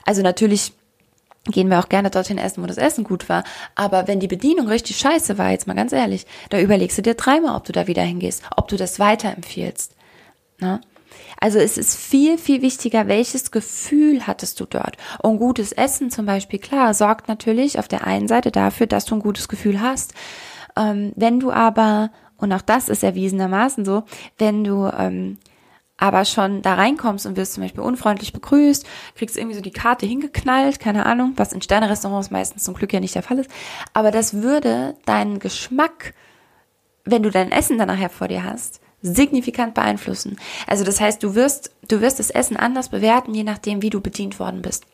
Also 0.04 0.22
natürlich 0.22 0.72
gehen 1.46 1.68
wir 1.68 1.78
auch 1.78 1.88
gerne 1.88 2.10
dorthin 2.10 2.38
essen, 2.38 2.62
wo 2.62 2.66
das 2.66 2.78
Essen 2.78 3.04
gut 3.04 3.28
war. 3.28 3.44
Aber 3.74 4.08
wenn 4.08 4.20
die 4.20 4.28
Bedienung 4.28 4.68
richtig 4.68 4.96
scheiße 4.96 5.36
war, 5.38 5.50
jetzt 5.50 5.66
mal 5.66 5.74
ganz 5.74 5.92
ehrlich, 5.92 6.26
da 6.50 6.58
überlegst 6.58 6.96
du 6.98 7.02
dir 7.02 7.14
dreimal, 7.14 7.56
ob 7.56 7.64
du 7.64 7.72
da 7.72 7.86
wieder 7.86 8.02
hingehst, 8.02 8.42
ob 8.56 8.68
du 8.68 8.76
das 8.76 8.98
weiterempfiehlst. 8.98 9.94
Ne? 10.60 10.80
Also 11.40 11.58
es 11.58 11.76
ist 11.76 11.96
viel, 11.96 12.38
viel 12.38 12.62
wichtiger, 12.62 13.08
welches 13.08 13.50
Gefühl 13.50 14.26
hattest 14.26 14.60
du 14.60 14.64
dort. 14.64 14.96
Und 15.22 15.38
gutes 15.38 15.72
Essen 15.72 16.10
zum 16.10 16.26
Beispiel, 16.26 16.58
klar, 16.58 16.94
sorgt 16.94 17.28
natürlich 17.28 17.78
auf 17.78 17.88
der 17.88 18.06
einen 18.06 18.28
Seite 18.28 18.50
dafür, 18.50 18.86
dass 18.86 19.04
du 19.04 19.16
ein 19.16 19.20
gutes 19.20 19.48
Gefühl 19.48 19.80
hast. 19.80 20.14
Ähm, 20.76 21.12
wenn 21.16 21.40
du 21.40 21.50
aber, 21.50 22.10
und 22.38 22.52
auch 22.52 22.62
das 22.62 22.88
ist 22.88 23.04
erwiesenermaßen 23.04 23.84
so, 23.84 24.04
wenn 24.38 24.64
du 24.64 24.90
ähm, 24.96 25.38
aber 25.96 26.24
schon 26.24 26.62
da 26.62 26.74
reinkommst 26.74 27.24
und 27.26 27.36
wirst 27.36 27.54
zum 27.54 27.62
Beispiel 27.62 27.82
unfreundlich 27.82 28.32
begrüßt, 28.32 28.86
kriegst 29.14 29.36
irgendwie 29.36 29.56
so 29.56 29.62
die 29.62 29.70
Karte 29.70 30.06
hingeknallt, 30.06 30.80
keine 30.80 31.06
Ahnung, 31.06 31.34
was 31.36 31.52
in 31.52 31.62
Sterne-Restaurants 31.62 32.30
meistens 32.30 32.64
zum 32.64 32.74
Glück 32.74 32.92
ja 32.92 33.00
nicht 33.00 33.14
der 33.14 33.22
Fall 33.22 33.38
ist. 33.38 33.50
Aber 33.92 34.10
das 34.10 34.42
würde 34.42 34.96
deinen 35.04 35.38
Geschmack, 35.38 36.14
wenn 37.04 37.22
du 37.22 37.30
dein 37.30 37.52
Essen 37.52 37.78
dann 37.78 37.88
nachher 37.88 38.10
vor 38.10 38.28
dir 38.28 38.42
hast, 38.42 38.80
signifikant 39.02 39.74
beeinflussen. 39.74 40.38
Also 40.66 40.82
das 40.82 41.00
heißt, 41.00 41.22
du 41.22 41.34
wirst, 41.34 41.70
du 41.88 42.00
wirst 42.00 42.18
das 42.18 42.30
Essen 42.30 42.56
anders 42.56 42.88
bewerten, 42.88 43.34
je 43.34 43.44
nachdem, 43.44 43.82
wie 43.82 43.90
du 43.90 44.00
bedient 44.00 44.40
worden 44.40 44.62
bist. 44.62 44.84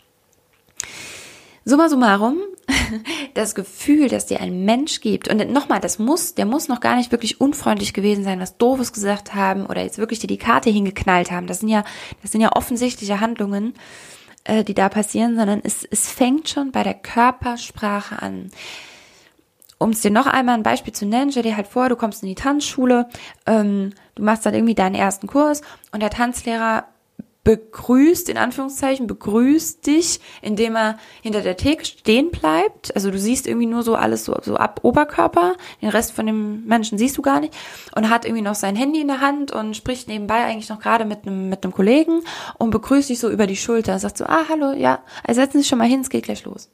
Summa 1.64 1.88
summarum, 1.88 2.38
das 3.34 3.54
Gefühl, 3.54 4.08
dass 4.08 4.26
dir 4.26 4.40
ein 4.40 4.64
Mensch 4.64 5.00
gibt, 5.00 5.28
und 5.28 5.50
nochmal, 5.50 5.80
das 5.80 5.98
muss, 5.98 6.34
der 6.34 6.46
muss 6.46 6.68
noch 6.68 6.80
gar 6.80 6.96
nicht 6.96 7.12
wirklich 7.12 7.40
unfreundlich 7.40 7.92
gewesen 7.92 8.24
sein, 8.24 8.40
was 8.40 8.58
Doofes 8.58 8.92
gesagt 8.92 9.34
haben 9.34 9.66
oder 9.66 9.82
jetzt 9.82 9.98
wirklich 9.98 10.18
dir 10.18 10.26
die 10.26 10.38
Karte 10.38 10.70
hingeknallt 10.70 11.30
haben. 11.30 11.46
Das 11.46 11.60
sind 11.60 11.68
ja, 11.68 11.84
das 12.22 12.32
sind 12.32 12.40
ja 12.40 12.52
offensichtliche 12.54 13.20
Handlungen, 13.20 13.74
äh, 14.44 14.64
die 14.64 14.74
da 14.74 14.88
passieren, 14.88 15.36
sondern 15.36 15.60
es, 15.62 15.84
es 15.84 16.08
fängt 16.08 16.48
schon 16.48 16.72
bei 16.72 16.82
der 16.82 16.94
Körpersprache 16.94 18.20
an. 18.20 18.50
Um 19.78 19.90
es 19.90 20.02
dir 20.02 20.10
noch 20.10 20.26
einmal 20.26 20.56
ein 20.56 20.62
Beispiel 20.62 20.92
zu 20.92 21.06
nennen, 21.06 21.30
stell 21.30 21.42
dir 21.42 21.56
halt 21.56 21.66
vor, 21.66 21.88
du 21.88 21.96
kommst 21.96 22.22
in 22.22 22.28
die 22.28 22.34
Tanzschule, 22.34 23.08
ähm, 23.46 23.94
du 24.14 24.22
machst 24.22 24.44
dann 24.44 24.52
irgendwie 24.52 24.74
deinen 24.74 24.94
ersten 24.94 25.26
Kurs 25.26 25.62
und 25.90 26.02
der 26.02 26.10
Tanzlehrer 26.10 26.84
begrüßt, 27.44 28.28
in 28.28 28.36
Anführungszeichen, 28.36 29.06
begrüßt 29.06 29.86
dich, 29.86 30.20
indem 30.42 30.76
er 30.76 30.98
hinter 31.22 31.40
der 31.40 31.56
Theke 31.56 31.84
stehen 31.84 32.30
bleibt. 32.30 32.94
Also 32.94 33.10
du 33.10 33.18
siehst 33.18 33.46
irgendwie 33.46 33.66
nur 33.66 33.82
so 33.82 33.94
alles 33.94 34.24
so, 34.24 34.36
so 34.42 34.56
ab 34.56 34.80
Oberkörper, 34.82 35.54
den 35.80 35.88
Rest 35.88 36.12
von 36.12 36.26
dem 36.26 36.64
Menschen 36.66 36.98
siehst 36.98 37.16
du 37.16 37.22
gar 37.22 37.40
nicht. 37.40 37.54
Und 37.94 38.10
hat 38.10 38.24
irgendwie 38.24 38.42
noch 38.42 38.54
sein 38.54 38.76
Handy 38.76 39.00
in 39.00 39.08
der 39.08 39.20
Hand 39.20 39.52
und 39.52 39.76
spricht 39.76 40.08
nebenbei 40.08 40.44
eigentlich 40.44 40.68
noch 40.68 40.80
gerade 40.80 41.04
mit 41.04 41.26
einem, 41.26 41.48
mit 41.48 41.64
einem 41.64 41.72
Kollegen 41.72 42.22
und 42.58 42.70
begrüßt 42.70 43.08
dich 43.08 43.18
so 43.18 43.30
über 43.30 43.46
die 43.46 43.56
Schulter 43.56 43.98
sagt 43.98 44.18
so, 44.18 44.24
ah, 44.24 44.44
hallo, 44.48 44.72
ja, 44.72 45.02
also 45.24 45.40
setzen 45.40 45.52
Sie 45.54 45.58
sich 45.60 45.68
schon 45.68 45.78
mal 45.78 45.88
hin, 45.88 46.00
es 46.00 46.10
geht 46.10 46.24
gleich 46.24 46.44
los. 46.44 46.68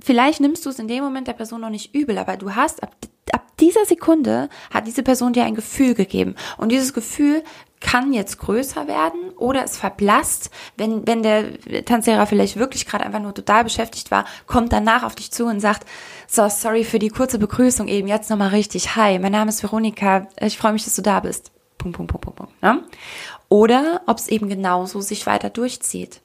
Vielleicht 0.00 0.40
nimmst 0.40 0.66
du 0.66 0.70
es 0.70 0.78
in 0.78 0.88
dem 0.88 1.02
Moment 1.02 1.28
der 1.28 1.32
Person 1.32 1.62
noch 1.62 1.70
nicht 1.70 1.94
übel, 1.94 2.18
aber 2.18 2.36
du 2.36 2.54
hast 2.54 2.82
ab, 2.82 2.94
ab 3.32 3.42
dieser 3.58 3.84
Sekunde 3.86 4.48
hat 4.70 4.86
diese 4.86 5.02
Person 5.02 5.32
dir 5.32 5.44
ein 5.44 5.54
Gefühl 5.54 5.94
gegeben. 5.94 6.34
Und 6.58 6.70
dieses 6.70 6.92
Gefühl 6.92 7.42
kann 7.80 8.12
jetzt 8.12 8.38
größer 8.38 8.88
werden 8.88 9.30
oder 9.36 9.62
es 9.62 9.76
verblasst, 9.76 10.50
wenn, 10.76 11.06
wenn 11.06 11.22
der 11.22 11.84
Tanzlehrer 11.84 12.26
vielleicht 12.26 12.56
wirklich 12.56 12.86
gerade 12.86 13.04
einfach 13.04 13.20
nur 13.20 13.34
total 13.34 13.64
beschäftigt 13.64 14.10
war, 14.10 14.24
kommt 14.46 14.72
danach 14.72 15.02
auf 15.02 15.14
dich 15.14 15.30
zu 15.30 15.44
und 15.44 15.60
sagt, 15.60 15.86
so, 16.26 16.48
sorry 16.48 16.84
für 16.84 16.98
die 16.98 17.10
kurze 17.10 17.38
Begrüßung 17.38 17.86
eben, 17.88 18.08
jetzt 18.08 18.30
nochmal 18.30 18.48
richtig, 18.48 18.96
hi, 18.96 19.18
mein 19.18 19.32
Name 19.32 19.50
ist 19.50 19.62
Veronika, 19.62 20.28
ich 20.40 20.56
freue 20.56 20.72
mich, 20.72 20.84
dass 20.84 20.96
du 20.96 21.02
da 21.02 21.20
bist. 21.20 21.52
Punkt, 21.76 21.96
Punkt, 21.96 22.12
Punkt, 22.12 22.24
Punkt, 22.24 22.38
Punkt. 22.38 22.62
Ne? 22.62 22.82
Oder 23.50 24.00
ob 24.06 24.18
es 24.18 24.28
eben 24.28 24.48
genauso 24.48 25.02
sich 25.02 25.26
weiter 25.26 25.50
durchzieht. 25.50 26.22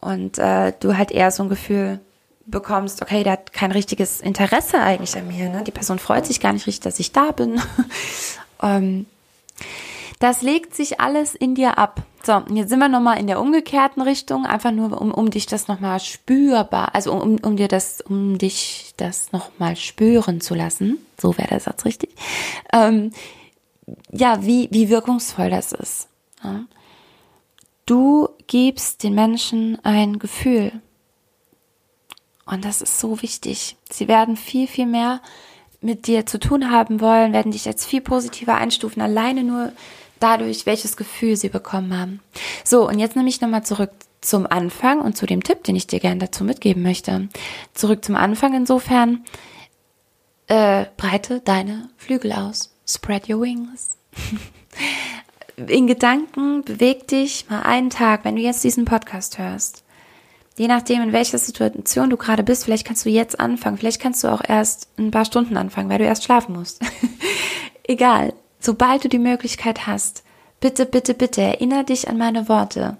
Und 0.00 0.38
äh, 0.38 0.72
du 0.78 0.96
halt 0.96 1.10
eher 1.10 1.30
so 1.30 1.42
ein 1.42 1.48
Gefühl 1.48 2.00
bekommst, 2.46 3.02
okay, 3.02 3.24
der 3.24 3.34
hat 3.34 3.52
kein 3.52 3.72
richtiges 3.72 4.20
Interesse 4.20 4.80
eigentlich 4.80 5.16
an 5.16 5.28
mir. 5.28 5.48
Ne? 5.48 5.64
Die 5.64 5.70
Person 5.70 5.98
freut 5.98 6.26
sich 6.26 6.40
gar 6.40 6.52
nicht 6.52 6.66
richtig, 6.66 6.84
dass 6.84 7.00
ich 7.00 7.12
da 7.12 7.30
bin. 7.32 7.60
ähm, 8.62 9.06
das 10.18 10.42
legt 10.42 10.74
sich 10.74 11.00
alles 11.00 11.34
in 11.34 11.54
dir 11.54 11.78
ab. 11.78 12.02
So, 12.24 12.42
jetzt 12.52 12.70
sind 12.70 12.80
wir 12.80 12.88
nochmal 12.88 13.18
in 13.20 13.28
der 13.28 13.40
umgekehrten 13.40 14.02
Richtung, 14.02 14.44
einfach 14.44 14.72
nur, 14.72 15.00
um, 15.00 15.12
um 15.12 15.30
dich 15.30 15.46
das 15.46 15.68
nochmal 15.68 16.00
spürbar, 16.00 16.94
also 16.94 17.12
um, 17.12 17.38
um 17.38 17.56
dir 17.56 17.68
das, 17.68 18.00
um 18.00 18.38
dich 18.38 18.94
das 18.96 19.30
nochmal 19.30 19.76
spüren 19.76 20.40
zu 20.40 20.54
lassen. 20.54 20.98
So 21.20 21.38
wäre 21.38 21.48
der 21.48 21.60
Satz 21.60 21.84
richtig. 21.84 22.10
Ähm, 22.72 23.12
ja, 24.10 24.44
wie, 24.44 24.68
wie 24.72 24.88
wirkungsvoll 24.88 25.50
das 25.50 25.72
ist. 25.72 26.08
Ja. 26.42 26.64
Du 27.88 28.28
gibst 28.46 29.02
den 29.02 29.14
Menschen 29.14 29.82
ein 29.82 30.18
Gefühl. 30.18 30.72
Und 32.44 32.66
das 32.66 32.82
ist 32.82 33.00
so 33.00 33.22
wichtig. 33.22 33.76
Sie 33.90 34.08
werden 34.08 34.36
viel, 34.36 34.66
viel 34.66 34.84
mehr 34.84 35.22
mit 35.80 36.06
dir 36.06 36.26
zu 36.26 36.38
tun 36.38 36.70
haben 36.70 37.00
wollen, 37.00 37.32
werden 37.32 37.52
dich 37.52 37.66
als 37.66 37.86
viel 37.86 38.02
positiver 38.02 38.56
einstufen, 38.56 39.00
alleine 39.00 39.42
nur 39.42 39.72
dadurch, 40.20 40.66
welches 40.66 40.98
Gefühl 40.98 41.36
sie 41.36 41.48
bekommen 41.48 41.98
haben. 41.98 42.20
So, 42.62 42.86
und 42.86 42.98
jetzt 42.98 43.16
nehme 43.16 43.30
ich 43.30 43.40
nochmal 43.40 43.64
zurück 43.64 43.92
zum 44.20 44.46
Anfang 44.46 45.00
und 45.00 45.16
zu 45.16 45.24
dem 45.24 45.42
Tipp, 45.42 45.64
den 45.64 45.74
ich 45.74 45.86
dir 45.86 45.98
gerne 45.98 46.18
dazu 46.18 46.44
mitgeben 46.44 46.82
möchte. 46.82 47.30
Zurück 47.72 48.04
zum 48.04 48.16
Anfang 48.16 48.52
insofern, 48.52 49.24
äh, 50.48 50.84
breite 50.98 51.40
deine 51.40 51.88
Flügel 51.96 52.32
aus. 52.32 52.70
Spread 52.86 53.30
your 53.30 53.40
wings. 53.40 53.96
In 55.66 55.86
Gedanken 55.86 56.62
beweg 56.62 57.08
dich 57.08 57.46
mal 57.50 57.62
einen 57.62 57.90
Tag, 57.90 58.24
wenn 58.24 58.36
du 58.36 58.42
jetzt 58.42 58.62
diesen 58.62 58.84
Podcast 58.84 59.38
hörst. 59.38 59.82
Je 60.56 60.68
nachdem, 60.68 61.02
in 61.02 61.12
welcher 61.12 61.38
Situation 61.38 62.10
du 62.10 62.16
gerade 62.16 62.42
bist, 62.42 62.64
vielleicht 62.64 62.86
kannst 62.86 63.04
du 63.04 63.10
jetzt 63.10 63.38
anfangen, 63.38 63.78
vielleicht 63.78 64.00
kannst 64.00 64.22
du 64.22 64.28
auch 64.28 64.42
erst 64.46 64.88
ein 64.98 65.10
paar 65.10 65.24
Stunden 65.24 65.56
anfangen, 65.56 65.88
weil 65.88 65.98
du 65.98 66.04
erst 66.04 66.24
schlafen 66.24 66.54
musst. 66.54 66.80
Egal 67.84 68.34
sobald 68.60 69.04
du 69.04 69.08
die 69.08 69.18
Möglichkeit 69.18 69.86
hast, 69.86 70.22
bitte, 70.60 70.86
bitte, 70.86 71.14
bitte 71.14 71.42
erinnere 71.42 71.84
dich 71.84 72.08
an 72.08 72.18
meine 72.18 72.48
Worte. 72.48 72.96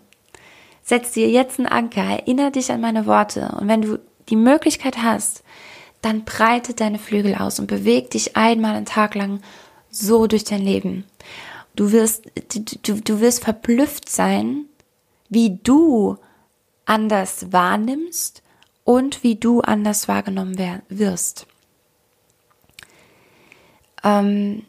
Setz 0.83 1.13
dir 1.13 1.29
jetzt 1.29 1.59
einen 1.59 1.69
Anker, 1.69 2.03
erinnere 2.03 2.51
dich 2.51 2.73
an 2.73 2.81
meine 2.81 3.07
Worte. 3.07 3.55
Und 3.61 3.69
wenn 3.69 3.83
du 3.83 3.99
die 4.29 4.37
Möglichkeit 4.37 4.99
hast, 5.03 5.43
dann 6.01 6.25
breite 6.25 6.75
deine 6.75 6.99
Flügel 6.99 7.35
aus 7.35 7.59
und 7.59 7.67
beweg 7.67 8.11
dich 8.11 8.37
einmal 8.37 8.77
einen 8.77 8.87
Tag 8.87 9.15
lang 9.15 9.41
so 9.91 10.27
durch 10.27 10.45
dein 10.45 10.63
Leben. 10.63 11.05
Du 11.79 11.93
wirst, 11.93 12.25
du, 12.83 13.01
du 13.01 13.21
wirst 13.21 13.45
verblüfft 13.45 14.09
sein, 14.09 14.65
wie 15.29 15.61
du 15.63 16.17
anders 16.87 17.53
wahrnimmst 17.53 18.43
und 18.83 19.23
wie 19.23 19.37
du 19.37 19.61
anders 19.61 20.09
wahrgenommen 20.09 20.59
wirst. 20.89 21.47
Ähm, 24.03 24.65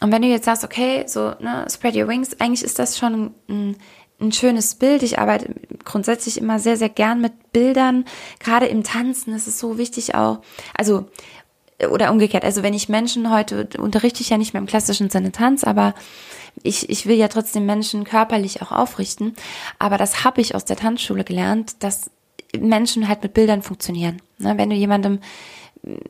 und 0.00 0.10
wenn 0.10 0.22
du 0.22 0.28
jetzt 0.28 0.46
sagst, 0.46 0.64
okay, 0.64 1.04
so, 1.06 1.36
ne, 1.38 1.66
spread 1.70 1.94
your 1.94 2.08
wings, 2.08 2.40
eigentlich 2.40 2.64
ist 2.64 2.80
das 2.80 2.98
schon 2.98 3.32
ein, 3.48 3.76
ein 4.20 4.32
schönes 4.32 4.74
Bild. 4.74 5.04
Ich 5.04 5.20
arbeite 5.20 5.54
grundsätzlich 5.84 6.36
immer 6.36 6.58
sehr, 6.58 6.76
sehr 6.76 6.88
gern 6.88 7.20
mit 7.20 7.52
Bildern. 7.52 8.06
Gerade 8.40 8.66
im 8.66 8.82
Tanzen 8.82 9.34
ist 9.34 9.46
es 9.46 9.60
so 9.60 9.78
wichtig 9.78 10.16
auch, 10.16 10.40
also, 10.76 11.06
oder 11.90 12.10
umgekehrt. 12.10 12.44
Also 12.44 12.62
wenn 12.62 12.74
ich 12.74 12.88
Menschen 12.88 13.30
heute 13.30 13.68
unterrichte 13.78 14.22
ich 14.22 14.30
ja 14.30 14.38
nicht 14.38 14.54
mehr 14.54 14.60
im 14.60 14.66
klassischen 14.66 15.10
Sinne 15.10 15.32
Tanz, 15.32 15.64
aber 15.64 15.94
ich, 16.62 16.88
ich 16.88 17.06
will 17.06 17.16
ja 17.16 17.28
trotzdem 17.28 17.66
Menschen 17.66 18.04
körperlich 18.04 18.62
auch 18.62 18.72
aufrichten. 18.72 19.34
Aber 19.78 19.98
das 19.98 20.24
habe 20.24 20.40
ich 20.40 20.54
aus 20.54 20.64
der 20.64 20.76
Tanzschule 20.76 21.24
gelernt, 21.24 21.82
dass 21.82 22.10
Menschen 22.58 23.08
halt 23.08 23.22
mit 23.22 23.34
Bildern 23.34 23.62
funktionieren. 23.62 24.22
Ne? 24.38 24.56
Wenn 24.56 24.70
du 24.70 24.76
jemandem 24.76 25.20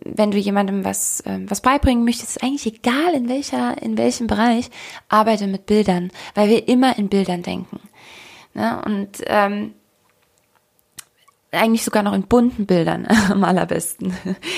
wenn 0.04 0.30
du 0.30 0.38
jemandem 0.38 0.84
was, 0.84 1.20
äh, 1.22 1.40
was 1.46 1.60
beibringen 1.60 2.04
möchtest, 2.04 2.36
ist 2.36 2.42
eigentlich 2.44 2.66
egal 2.66 3.12
in 3.12 3.28
welcher, 3.28 3.80
in 3.82 3.98
welchem 3.98 4.26
Bereich, 4.26 4.70
arbeite 5.08 5.46
mit 5.48 5.66
Bildern, 5.66 6.12
weil 6.34 6.48
wir 6.48 6.68
immer 6.68 6.96
in 6.96 7.08
Bildern 7.08 7.42
denken. 7.42 7.80
Ne? 8.54 8.80
Und 8.84 9.08
ähm, 9.26 9.74
eigentlich 11.54 11.84
sogar 11.84 12.02
noch 12.02 12.12
in 12.12 12.22
bunten 12.24 12.66
Bildern 12.66 13.06
am 13.30 13.44
allerbesten. 13.44 14.16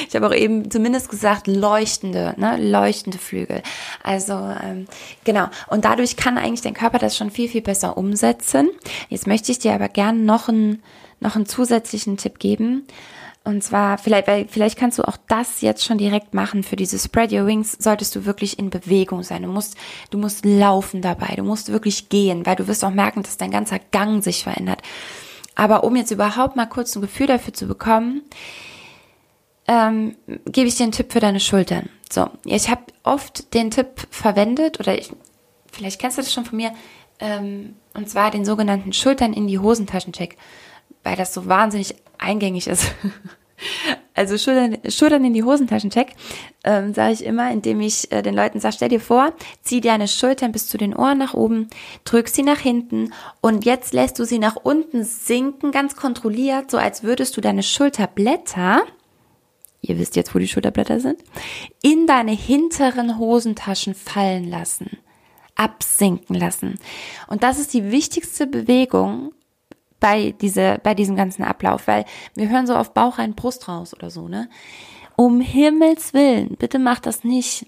Ich 0.09 0.15
habe 0.15 0.29
auch 0.29 0.35
eben 0.35 0.71
zumindest 0.71 1.09
gesagt, 1.09 1.47
leuchtende, 1.47 2.35
ne, 2.37 2.57
leuchtende 2.59 3.19
Flügel. 3.19 3.63
Also 4.03 4.33
ähm, 4.35 4.87
genau. 5.25 5.47
Und 5.69 5.85
dadurch 5.85 6.17
kann 6.17 6.39
eigentlich 6.39 6.63
dein 6.63 6.75
Körper 6.75 6.99
das 6.99 7.17
schon 7.17 7.31
viel, 7.31 7.49
viel 7.49 7.63
besser 7.63 7.97
umsetzen. 7.97 8.69
Jetzt 9.09 9.27
möchte 9.27 9.53
ich 9.53 9.59
dir 9.59 9.75
aber 9.75 9.89
gerne 9.89 10.19
noch 10.19 10.49
einen, 10.49 10.83
noch 11.21 11.37
einen 11.37 11.47
zusätzlichen 11.47 12.17
Tipp 12.17 12.39
geben. 12.39 12.87
Und 13.47 13.63
zwar, 13.63 13.97
vielleicht, 13.97 14.27
weil, 14.27 14.49
vielleicht 14.49 14.77
kannst 14.77 14.99
du 14.99 15.05
auch 15.05 15.17
das 15.29 15.61
jetzt 15.61 15.85
schon 15.85 15.99
direkt 15.99 16.35
machen. 16.35 16.65
Für 16.65 16.75
diese 16.75 16.99
Spread 16.99 17.33
Your 17.33 17.47
Wings 17.47 17.77
solltest 17.79 18.17
du 18.17 18.25
wirklich 18.25 18.59
in 18.59 18.71
Bewegung 18.71 19.23
sein. 19.23 19.43
Du 19.43 19.49
musst, 19.49 19.77
du 20.11 20.19
musst 20.19 20.45
laufen 20.45 21.01
dabei. 21.01 21.37
Du 21.37 21.45
musst 21.45 21.71
wirklich 21.71 22.09
gehen, 22.09 22.45
weil 22.45 22.57
du 22.57 22.67
wirst 22.67 22.85
auch 22.85 22.91
merken, 22.91 23.23
dass 23.23 23.37
dein 23.37 23.53
ganzer 23.53 23.79
Gang 23.93 24.21
sich 24.21 24.43
verändert. 24.43 24.83
Aber 25.57 25.83
um 25.83 25.97
jetzt 25.97 26.13
überhaupt 26.13 26.55
mal 26.55 26.67
kurz 26.67 26.95
ein 26.95 27.01
Gefühl 27.01 27.27
dafür 27.27 27.53
zu 27.53 27.67
bekommen, 27.67 28.23
ähm, 29.67 30.17
gebe 30.45 30.69
ich 30.69 30.77
dir 30.77 30.85
einen 30.85 30.93
Tipp 30.93 31.13
für 31.13 31.19
deine 31.19 31.41
Schultern. 31.41 31.89
So, 32.13 32.31
ich 32.45 32.71
habe 32.71 32.83
oft 33.03 33.53
den 33.55 33.73
Tipp 33.73 34.07
verwendet, 34.11 34.79
oder 34.79 34.97
ich, 34.97 35.11
vielleicht 35.73 36.01
kennst 36.01 36.19
du 36.19 36.23
das 36.23 36.33
schon 36.33 36.45
von 36.45 36.57
mir, 36.57 36.73
ähm, 37.19 37.75
und 37.95 38.09
zwar 38.09 38.31
den 38.31 38.45
sogenannten 38.45 38.93
Schultern 38.93 39.33
in 39.33 39.49
die 39.49 39.59
Hosentaschen-Check, 39.59 40.37
weil 41.03 41.17
das 41.17 41.35
so 41.35 41.47
wahnsinnig 41.47 41.97
eingängig 42.19 42.69
ist. 42.69 42.93
Also 44.15 44.39
Schultern, 44.39 44.79
Schultern 44.91 45.25
in 45.25 45.35
die 45.35 45.45
Hosentaschen 45.45 45.91
check, 45.91 46.15
ähm, 46.65 46.95
sage 46.95 47.13
ich 47.13 47.25
immer, 47.25 47.51
indem 47.51 47.81
ich 47.81 48.11
äh, 48.13 48.23
den 48.23 48.35
Leuten 48.35 48.61
sage, 48.61 48.75
stell 48.77 48.89
dir 48.89 49.01
vor, 49.01 49.33
zieh 49.63 49.81
deine 49.81 50.09
Schultern 50.09 50.53
bis 50.53 50.69
zu 50.69 50.79
den 50.79 50.95
Ohren 50.95 51.19
nach 51.19 51.35
oben, 51.35 51.69
drück 52.05 52.29
sie 52.29 52.43
nach 52.43 52.59
hinten 52.59 53.13
und 53.41 53.65
jetzt 53.65 53.93
lässt 53.93 54.19
du 54.19 54.25
sie 54.25 54.39
nach 54.39 54.57
unten 54.57 55.05
sinken, 55.05 55.71
ganz 55.71 55.97
kontrolliert, 55.97 56.71
so 56.71 56.79
als 56.79 57.03
würdest 57.03 57.37
du 57.37 57.41
deine 57.41 57.63
Schulterblätter, 57.63 58.83
ihr 59.83 59.99
wisst 59.99 60.17
jetzt, 60.17 60.35
wo 60.35 60.39
die 60.39 60.49
Schulterblätter 60.49 60.99
sind, 61.01 61.23
in 61.83 62.07
deine 62.07 62.33
hinteren 62.33 63.19
Hosentaschen 63.19 63.95
fallen 63.95 64.49
lassen 64.49 64.99
absinken 65.57 66.37
lassen. 66.37 66.79
Und 67.29 67.43
das 67.43 67.59
ist 67.59 67.73
die 67.73 67.91
wichtigste 67.91 68.47
Bewegung, 68.47 69.33
bei, 70.01 70.35
diese, 70.41 70.79
bei 70.83 70.95
diesem 70.95 71.17
ganzen 71.17 71.43
Ablauf, 71.43 71.87
weil 71.87 72.05
wir 72.35 72.49
hören 72.49 72.67
so 72.67 72.75
auf 72.75 72.93
Bauch 72.93 73.19
rein, 73.19 73.35
Brust 73.35 73.69
raus 73.69 73.95
oder 73.95 74.11
so, 74.11 74.29
ne? 74.29 74.49
Um 75.17 75.41
Himmels 75.41 76.13
Willen, 76.13 76.57
bitte 76.59 76.79
macht 76.79 77.07
das 77.07 77.25
nicht. 77.25 77.67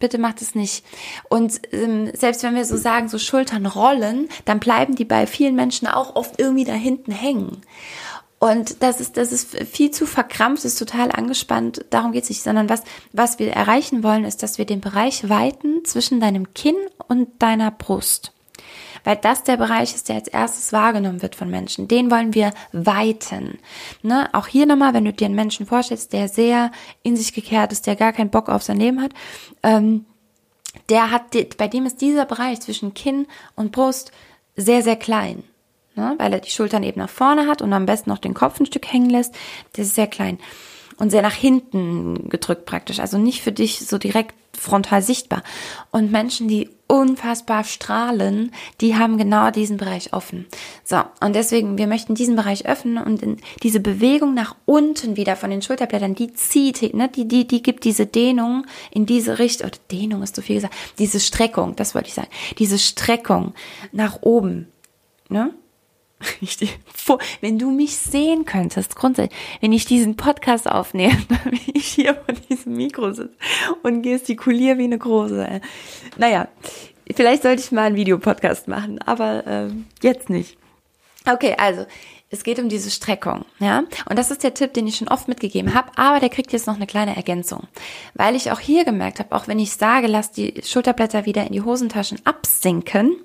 Bitte 0.00 0.18
macht 0.18 0.40
es 0.40 0.54
nicht. 0.54 0.84
Und 1.28 1.60
ähm, 1.72 2.10
selbst 2.14 2.42
wenn 2.42 2.54
wir 2.54 2.64
so 2.64 2.76
sagen, 2.76 3.08
so 3.08 3.18
Schultern 3.18 3.66
rollen, 3.66 4.28
dann 4.46 4.58
bleiben 4.58 4.96
die 4.96 5.04
bei 5.04 5.26
vielen 5.26 5.54
Menschen 5.54 5.86
auch 5.86 6.16
oft 6.16 6.40
irgendwie 6.40 6.64
da 6.64 6.72
hinten 6.72 7.12
hängen. 7.12 7.60
Und 8.38 8.82
das 8.82 9.00
ist, 9.00 9.18
das 9.18 9.30
ist 9.30 9.54
viel 9.64 9.90
zu 9.90 10.06
verkrampft, 10.06 10.64
ist 10.64 10.78
total 10.78 11.12
angespannt. 11.12 11.84
Darum 11.90 12.12
geht 12.12 12.22
es 12.22 12.30
nicht, 12.30 12.42
sondern 12.42 12.70
was, 12.70 12.82
was 13.12 13.38
wir 13.38 13.52
erreichen 13.52 14.02
wollen, 14.02 14.24
ist, 14.24 14.42
dass 14.42 14.56
wir 14.56 14.64
den 14.64 14.80
Bereich 14.80 15.28
weiten 15.28 15.84
zwischen 15.84 16.20
deinem 16.20 16.54
Kinn 16.54 16.76
und 17.06 17.42
deiner 17.42 17.70
Brust 17.70 18.32
weil 19.04 19.16
das 19.16 19.42
der 19.42 19.56
Bereich 19.56 19.94
ist, 19.94 20.08
der 20.08 20.16
als 20.16 20.28
erstes 20.28 20.72
wahrgenommen 20.72 21.22
wird 21.22 21.34
von 21.34 21.50
Menschen. 21.50 21.88
Den 21.88 22.10
wollen 22.10 22.34
wir 22.34 22.52
weiten. 22.72 23.58
Ne? 24.02 24.28
Auch 24.32 24.46
hier 24.46 24.66
nochmal, 24.66 24.94
wenn 24.94 25.04
du 25.04 25.12
dir 25.12 25.26
einen 25.26 25.34
Menschen 25.34 25.66
vorstellst, 25.66 26.12
der 26.12 26.28
sehr 26.28 26.70
in 27.02 27.16
sich 27.16 27.32
gekehrt 27.32 27.72
ist, 27.72 27.86
der 27.86 27.96
gar 27.96 28.12
keinen 28.12 28.30
Bock 28.30 28.48
auf 28.48 28.62
sein 28.62 28.78
Leben 28.78 29.02
hat, 29.02 29.12
ähm, 29.62 30.04
der 30.88 31.10
hat, 31.10 31.36
bei 31.56 31.68
dem 31.68 31.86
ist 31.86 32.00
dieser 32.00 32.26
Bereich 32.26 32.60
zwischen 32.60 32.94
Kinn 32.94 33.26
und 33.56 33.72
Brust 33.72 34.12
sehr, 34.56 34.82
sehr 34.82 34.96
klein. 34.96 35.42
Ne? 35.96 36.14
Weil 36.18 36.32
er 36.32 36.40
die 36.40 36.50
Schultern 36.50 36.82
eben 36.82 37.00
nach 37.00 37.10
vorne 37.10 37.46
hat 37.48 37.62
und 37.62 37.72
am 37.72 37.86
besten 37.86 38.10
noch 38.10 38.18
den 38.18 38.34
Kopf 38.34 38.60
ein 38.60 38.66
Stück 38.66 38.92
hängen 38.92 39.10
lässt. 39.10 39.34
Das 39.72 39.86
ist 39.86 39.94
sehr 39.96 40.06
klein 40.06 40.38
und 41.00 41.10
sehr 41.10 41.22
nach 41.22 41.34
hinten 41.34 42.28
gedrückt 42.28 42.66
praktisch. 42.66 43.00
Also 43.00 43.18
nicht 43.18 43.42
für 43.42 43.52
dich 43.52 43.80
so 43.80 43.98
direkt 43.98 44.34
frontal 44.56 45.00
sichtbar. 45.02 45.42
Und 45.90 46.12
Menschen, 46.12 46.46
die 46.46 46.68
unfassbar 46.86 47.64
strahlen, 47.64 48.52
die 48.80 48.96
haben 48.96 49.16
genau 49.16 49.50
diesen 49.50 49.78
Bereich 49.78 50.12
offen. 50.12 50.46
So, 50.84 50.98
und 51.20 51.34
deswegen, 51.34 51.78
wir 51.78 51.86
möchten 51.86 52.14
diesen 52.14 52.36
Bereich 52.36 52.66
öffnen 52.66 53.02
und 53.02 53.22
diese 53.62 53.80
Bewegung 53.80 54.34
nach 54.34 54.56
unten 54.66 55.16
wieder 55.16 55.36
von 55.36 55.50
den 55.50 55.62
Schulterblättern, 55.62 56.14
die 56.14 56.34
zieht, 56.34 56.94
ne, 56.94 57.08
die, 57.08 57.26
die, 57.26 57.46
die 57.46 57.62
gibt 57.62 57.84
diese 57.84 58.06
Dehnung 58.06 58.66
in 58.90 59.06
diese 59.06 59.38
Richtung, 59.38 59.68
oder 59.68 59.78
Dehnung 59.90 60.22
ist 60.22 60.34
zu 60.34 60.42
viel 60.42 60.56
gesagt, 60.56 60.74
diese 60.98 61.20
Streckung, 61.20 61.76
das 61.76 61.94
wollte 61.94 62.08
ich 62.08 62.14
sagen, 62.14 62.28
diese 62.58 62.78
Streckung 62.78 63.54
nach 63.92 64.18
oben, 64.22 64.68
ne? 65.28 65.54
Wenn 67.40 67.58
du 67.58 67.70
mich 67.70 67.96
sehen 67.96 68.44
könntest, 68.44 68.96
grundsätzlich, 68.96 69.38
wenn 69.60 69.72
ich 69.72 69.84
diesen 69.84 70.16
Podcast 70.16 70.70
aufnehme, 70.70 71.16
wie 71.50 71.72
ich 71.72 71.86
hier 71.86 72.14
vor 72.14 72.34
diesem 72.48 72.76
Mikro 72.76 73.12
sitze 73.12 73.36
und 73.82 74.02
gestikuliere 74.02 74.78
wie 74.78 74.84
eine 74.84 74.98
große. 74.98 75.60
Naja, 76.16 76.48
vielleicht 77.14 77.42
sollte 77.42 77.62
ich 77.62 77.72
mal 77.72 77.86
einen 77.86 77.96
Videopodcast 77.96 78.68
machen, 78.68 79.00
aber 79.02 79.46
äh, 79.46 79.68
jetzt 80.02 80.30
nicht. 80.30 80.56
Okay, 81.30 81.54
also 81.58 81.86
es 82.32 82.44
geht 82.44 82.60
um 82.60 82.68
diese 82.68 82.90
Streckung, 82.90 83.44
ja. 83.58 83.82
Und 84.08 84.16
das 84.16 84.30
ist 84.30 84.44
der 84.44 84.54
Tipp, 84.54 84.72
den 84.72 84.86
ich 84.86 84.96
schon 84.96 85.08
oft 85.08 85.26
mitgegeben 85.26 85.74
habe, 85.74 85.90
aber 85.96 86.20
der 86.20 86.28
kriegt 86.28 86.52
jetzt 86.52 86.68
noch 86.68 86.76
eine 86.76 86.86
kleine 86.86 87.16
Ergänzung. 87.16 87.66
Weil 88.14 88.36
ich 88.36 88.52
auch 88.52 88.60
hier 88.60 88.84
gemerkt 88.84 89.18
habe, 89.18 89.34
auch 89.34 89.48
wenn 89.48 89.58
ich 89.58 89.72
sage, 89.72 90.06
lass 90.06 90.30
die 90.30 90.62
Schulterblätter 90.64 91.26
wieder 91.26 91.44
in 91.44 91.52
die 91.52 91.62
Hosentaschen 91.62 92.24
absinken, 92.24 93.16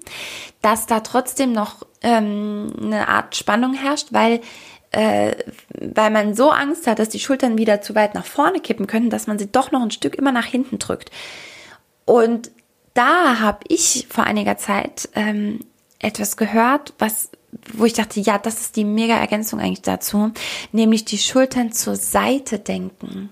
dass 0.64 0.88
da 0.88 1.02
trotzdem 1.02 1.52
noch 1.52 1.86
ähm, 2.02 2.74
eine 2.82 3.08
Art 3.08 3.36
Spannung 3.36 3.76
herrscht, 3.76 4.08
weil 4.10 4.42
äh, 4.90 5.36
weil 5.80 6.10
man 6.10 6.36
so 6.36 6.50
Angst 6.50 6.88
hat, 6.88 6.98
dass 7.00 7.10
die 7.10 7.20
Schultern 7.20 7.58
wieder 7.58 7.82
zu 7.82 7.94
weit 7.96 8.16
nach 8.16 8.26
vorne 8.26 8.60
kippen 8.60 8.88
können, 8.88 9.10
dass 9.10 9.28
man 9.28 9.38
sie 9.38 9.52
doch 9.52 9.72
noch 9.72 9.82
ein 9.82 9.92
Stück 9.92 10.16
immer 10.16 10.32
nach 10.32 10.46
hinten 10.46 10.80
drückt. 10.80 11.12
Und 12.06 12.50
da 12.96 13.40
habe 13.40 13.60
ich 13.68 14.08
vor 14.10 14.24
einiger 14.24 14.58
Zeit 14.58 15.10
ähm, 15.14 15.60
etwas 16.00 16.38
gehört, 16.38 16.94
was 16.98 17.30
wo 17.74 17.86
ich 17.86 17.94
dachte, 17.94 18.20
ja, 18.20 18.38
das 18.38 18.62
ist 18.62 18.76
die 18.76 18.86
mega 18.86 19.16
Ergänzung 19.16 19.60
eigentlich 19.60 19.82
dazu, 19.82 20.32
nämlich 20.72 21.06
die 21.06 21.18
Schultern 21.18 21.72
zur 21.72 21.96
Seite 21.96 22.60
denken. 22.60 23.30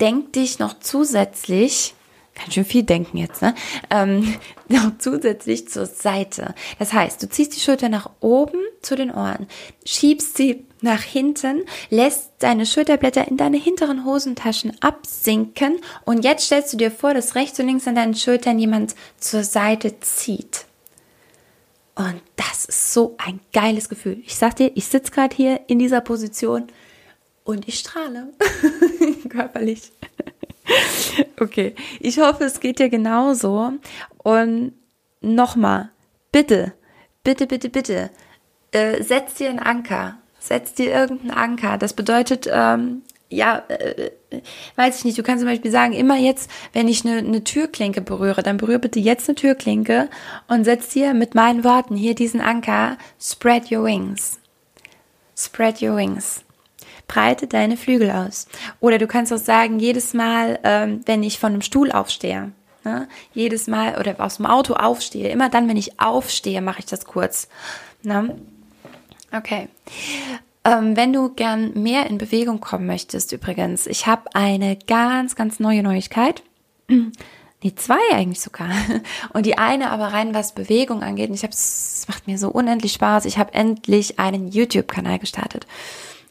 Denk 0.00 0.32
dich 0.32 0.58
noch 0.58 0.78
zusätzlich, 0.80 1.94
kann 2.34 2.50
schon 2.52 2.64
viel 2.64 2.84
denken 2.84 3.18
jetzt, 3.18 3.42
ne? 3.42 3.54
Ähm, 3.90 4.34
noch 4.68 4.92
zusätzlich 4.98 5.68
zur 5.68 5.86
Seite. 5.86 6.54
Das 6.78 6.92
heißt, 6.92 7.22
du 7.22 7.28
ziehst 7.28 7.54
die 7.54 7.60
Schulter 7.60 7.88
nach 7.88 8.10
oben 8.20 8.58
zu 8.82 8.96
den 8.96 9.10
Ohren, 9.10 9.46
schiebst 9.84 10.36
sie 10.36 10.64
nach 10.80 11.02
hinten, 11.02 11.64
lässt 11.90 12.30
deine 12.38 12.64
Schulterblätter 12.64 13.28
in 13.28 13.36
deine 13.36 13.58
hinteren 13.58 14.06
Hosentaschen 14.06 14.72
absinken 14.80 15.78
und 16.06 16.24
jetzt 16.24 16.46
stellst 16.46 16.72
du 16.72 16.78
dir 16.78 16.90
vor, 16.90 17.12
dass 17.12 17.34
rechts 17.34 17.60
und 17.60 17.66
links 17.66 17.86
an 17.86 17.94
deinen 17.94 18.14
Schultern 18.14 18.58
jemand 18.58 18.94
zur 19.18 19.44
Seite 19.44 20.00
zieht. 20.00 20.64
Und 22.00 22.22
das 22.36 22.64
ist 22.64 22.94
so 22.94 23.14
ein 23.18 23.40
geiles 23.52 23.90
Gefühl. 23.90 24.22
Ich 24.24 24.34
sag 24.34 24.56
dir, 24.56 24.72
ich 24.74 24.86
sitze 24.86 25.12
gerade 25.12 25.36
hier 25.36 25.60
in 25.66 25.78
dieser 25.78 26.00
Position 26.00 26.68
und 27.44 27.68
ich 27.68 27.78
strahle 27.78 28.32
körperlich. 29.28 29.92
okay, 31.38 31.74
ich 31.98 32.18
hoffe, 32.18 32.44
es 32.44 32.58
geht 32.60 32.78
dir 32.78 32.88
genauso. 32.88 33.74
Und 34.16 34.72
nochmal, 35.20 35.90
bitte, 36.32 36.72
bitte, 37.22 37.46
bitte, 37.46 37.68
bitte, 37.68 38.10
äh, 38.72 39.02
setz 39.02 39.34
dir 39.34 39.50
einen 39.50 39.58
Anker. 39.58 40.16
Setz 40.38 40.72
dir 40.72 40.92
irgendeinen 40.92 41.32
Anker. 41.32 41.76
Das 41.76 41.92
bedeutet, 41.92 42.48
ähm, 42.50 43.02
ja, 43.30 43.62
äh, 43.68 44.10
weiß 44.76 44.98
ich 44.98 45.04
nicht, 45.04 45.16
du 45.16 45.22
kannst 45.22 45.40
zum 45.40 45.48
Beispiel 45.48 45.70
sagen, 45.70 45.92
immer 45.92 46.16
jetzt, 46.16 46.50
wenn 46.72 46.88
ich 46.88 47.06
eine, 47.06 47.18
eine 47.18 47.44
Türklinke 47.44 48.00
berühre, 48.00 48.42
dann 48.42 48.56
berühre 48.56 48.80
bitte 48.80 48.98
jetzt 48.98 49.28
eine 49.28 49.36
Türklinke 49.36 50.10
und 50.48 50.64
setz 50.64 50.88
dir 50.90 51.14
mit 51.14 51.34
meinen 51.34 51.64
Worten 51.64 51.96
hier 51.96 52.14
diesen 52.14 52.40
Anker, 52.40 52.98
spread 53.20 53.70
your 53.70 53.84
wings. 53.84 54.38
Spread 55.36 55.80
your 55.80 55.96
wings. 55.96 56.44
breite 57.06 57.46
deine 57.46 57.76
Flügel 57.76 58.10
aus. 58.10 58.46
Oder 58.80 58.98
du 58.98 59.06
kannst 59.06 59.32
auch 59.32 59.38
sagen, 59.38 59.78
jedes 59.78 60.14
Mal, 60.14 60.58
ähm, 60.62 61.00
wenn 61.06 61.22
ich 61.22 61.38
von 61.38 61.52
einem 61.52 61.62
Stuhl 61.62 61.90
aufstehe, 61.90 62.52
ne, 62.84 63.08
jedes 63.32 63.66
Mal 63.66 63.98
oder 63.98 64.14
aus 64.18 64.36
dem 64.36 64.46
Auto 64.46 64.74
aufstehe, 64.74 65.28
immer 65.28 65.48
dann, 65.48 65.68
wenn 65.68 65.76
ich 65.76 66.00
aufstehe, 66.00 66.62
mache 66.62 66.80
ich 66.80 66.86
das 66.86 67.04
kurz. 67.04 67.48
Ne? 68.02 68.36
Okay. 69.32 69.68
Ähm, 70.64 70.96
wenn 70.96 71.12
du 71.12 71.30
gern 71.30 71.72
mehr 71.74 72.06
in 72.06 72.18
Bewegung 72.18 72.60
kommen 72.60 72.86
möchtest, 72.86 73.32
übrigens, 73.32 73.86
ich 73.86 74.06
habe 74.06 74.34
eine 74.34 74.76
ganz, 74.76 75.34
ganz 75.34 75.60
neue 75.60 75.82
Neuigkeit. 75.82 76.42
Nee, 77.62 77.74
zwei 77.74 78.00
eigentlich 78.12 78.40
sogar. 78.40 78.70
Und 79.34 79.44
die 79.44 79.58
eine 79.58 79.90
aber 79.90 80.14
rein, 80.14 80.32
was 80.32 80.54
Bewegung 80.54 81.02
angeht. 81.02 81.28
Und 81.28 81.34
ich 81.34 81.42
habe 81.42 81.52
es 81.52 82.06
macht 82.08 82.26
mir 82.26 82.38
so 82.38 82.48
unendlich 82.48 82.92
Spaß. 82.92 83.26
Ich 83.26 83.36
habe 83.36 83.52
endlich 83.52 84.18
einen 84.18 84.48
YouTube-Kanal 84.48 85.18
gestartet. 85.18 85.66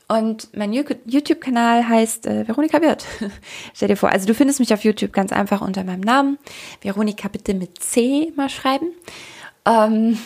Und 0.08 0.50
mein 0.58 0.74
YouTube-Kanal 0.74 1.88
heißt 1.88 2.26
äh, 2.26 2.48
Veronika 2.48 2.82
Wirth. 2.82 3.06
Stell 3.76 3.90
dir 3.90 3.96
vor, 3.96 4.10
also 4.10 4.26
du 4.26 4.34
findest 4.34 4.60
mich 4.60 4.74
auf 4.74 4.84
YouTube 4.84 5.14
ganz 5.14 5.32
einfach 5.32 5.62
unter 5.62 5.84
meinem 5.84 6.02
Namen. 6.02 6.40
Veronika 6.82 7.28
bitte 7.28 7.54
mit 7.54 7.84
C 7.84 8.34
mal 8.36 8.50
schreiben. 8.50 8.88
Ähm, 9.68 10.18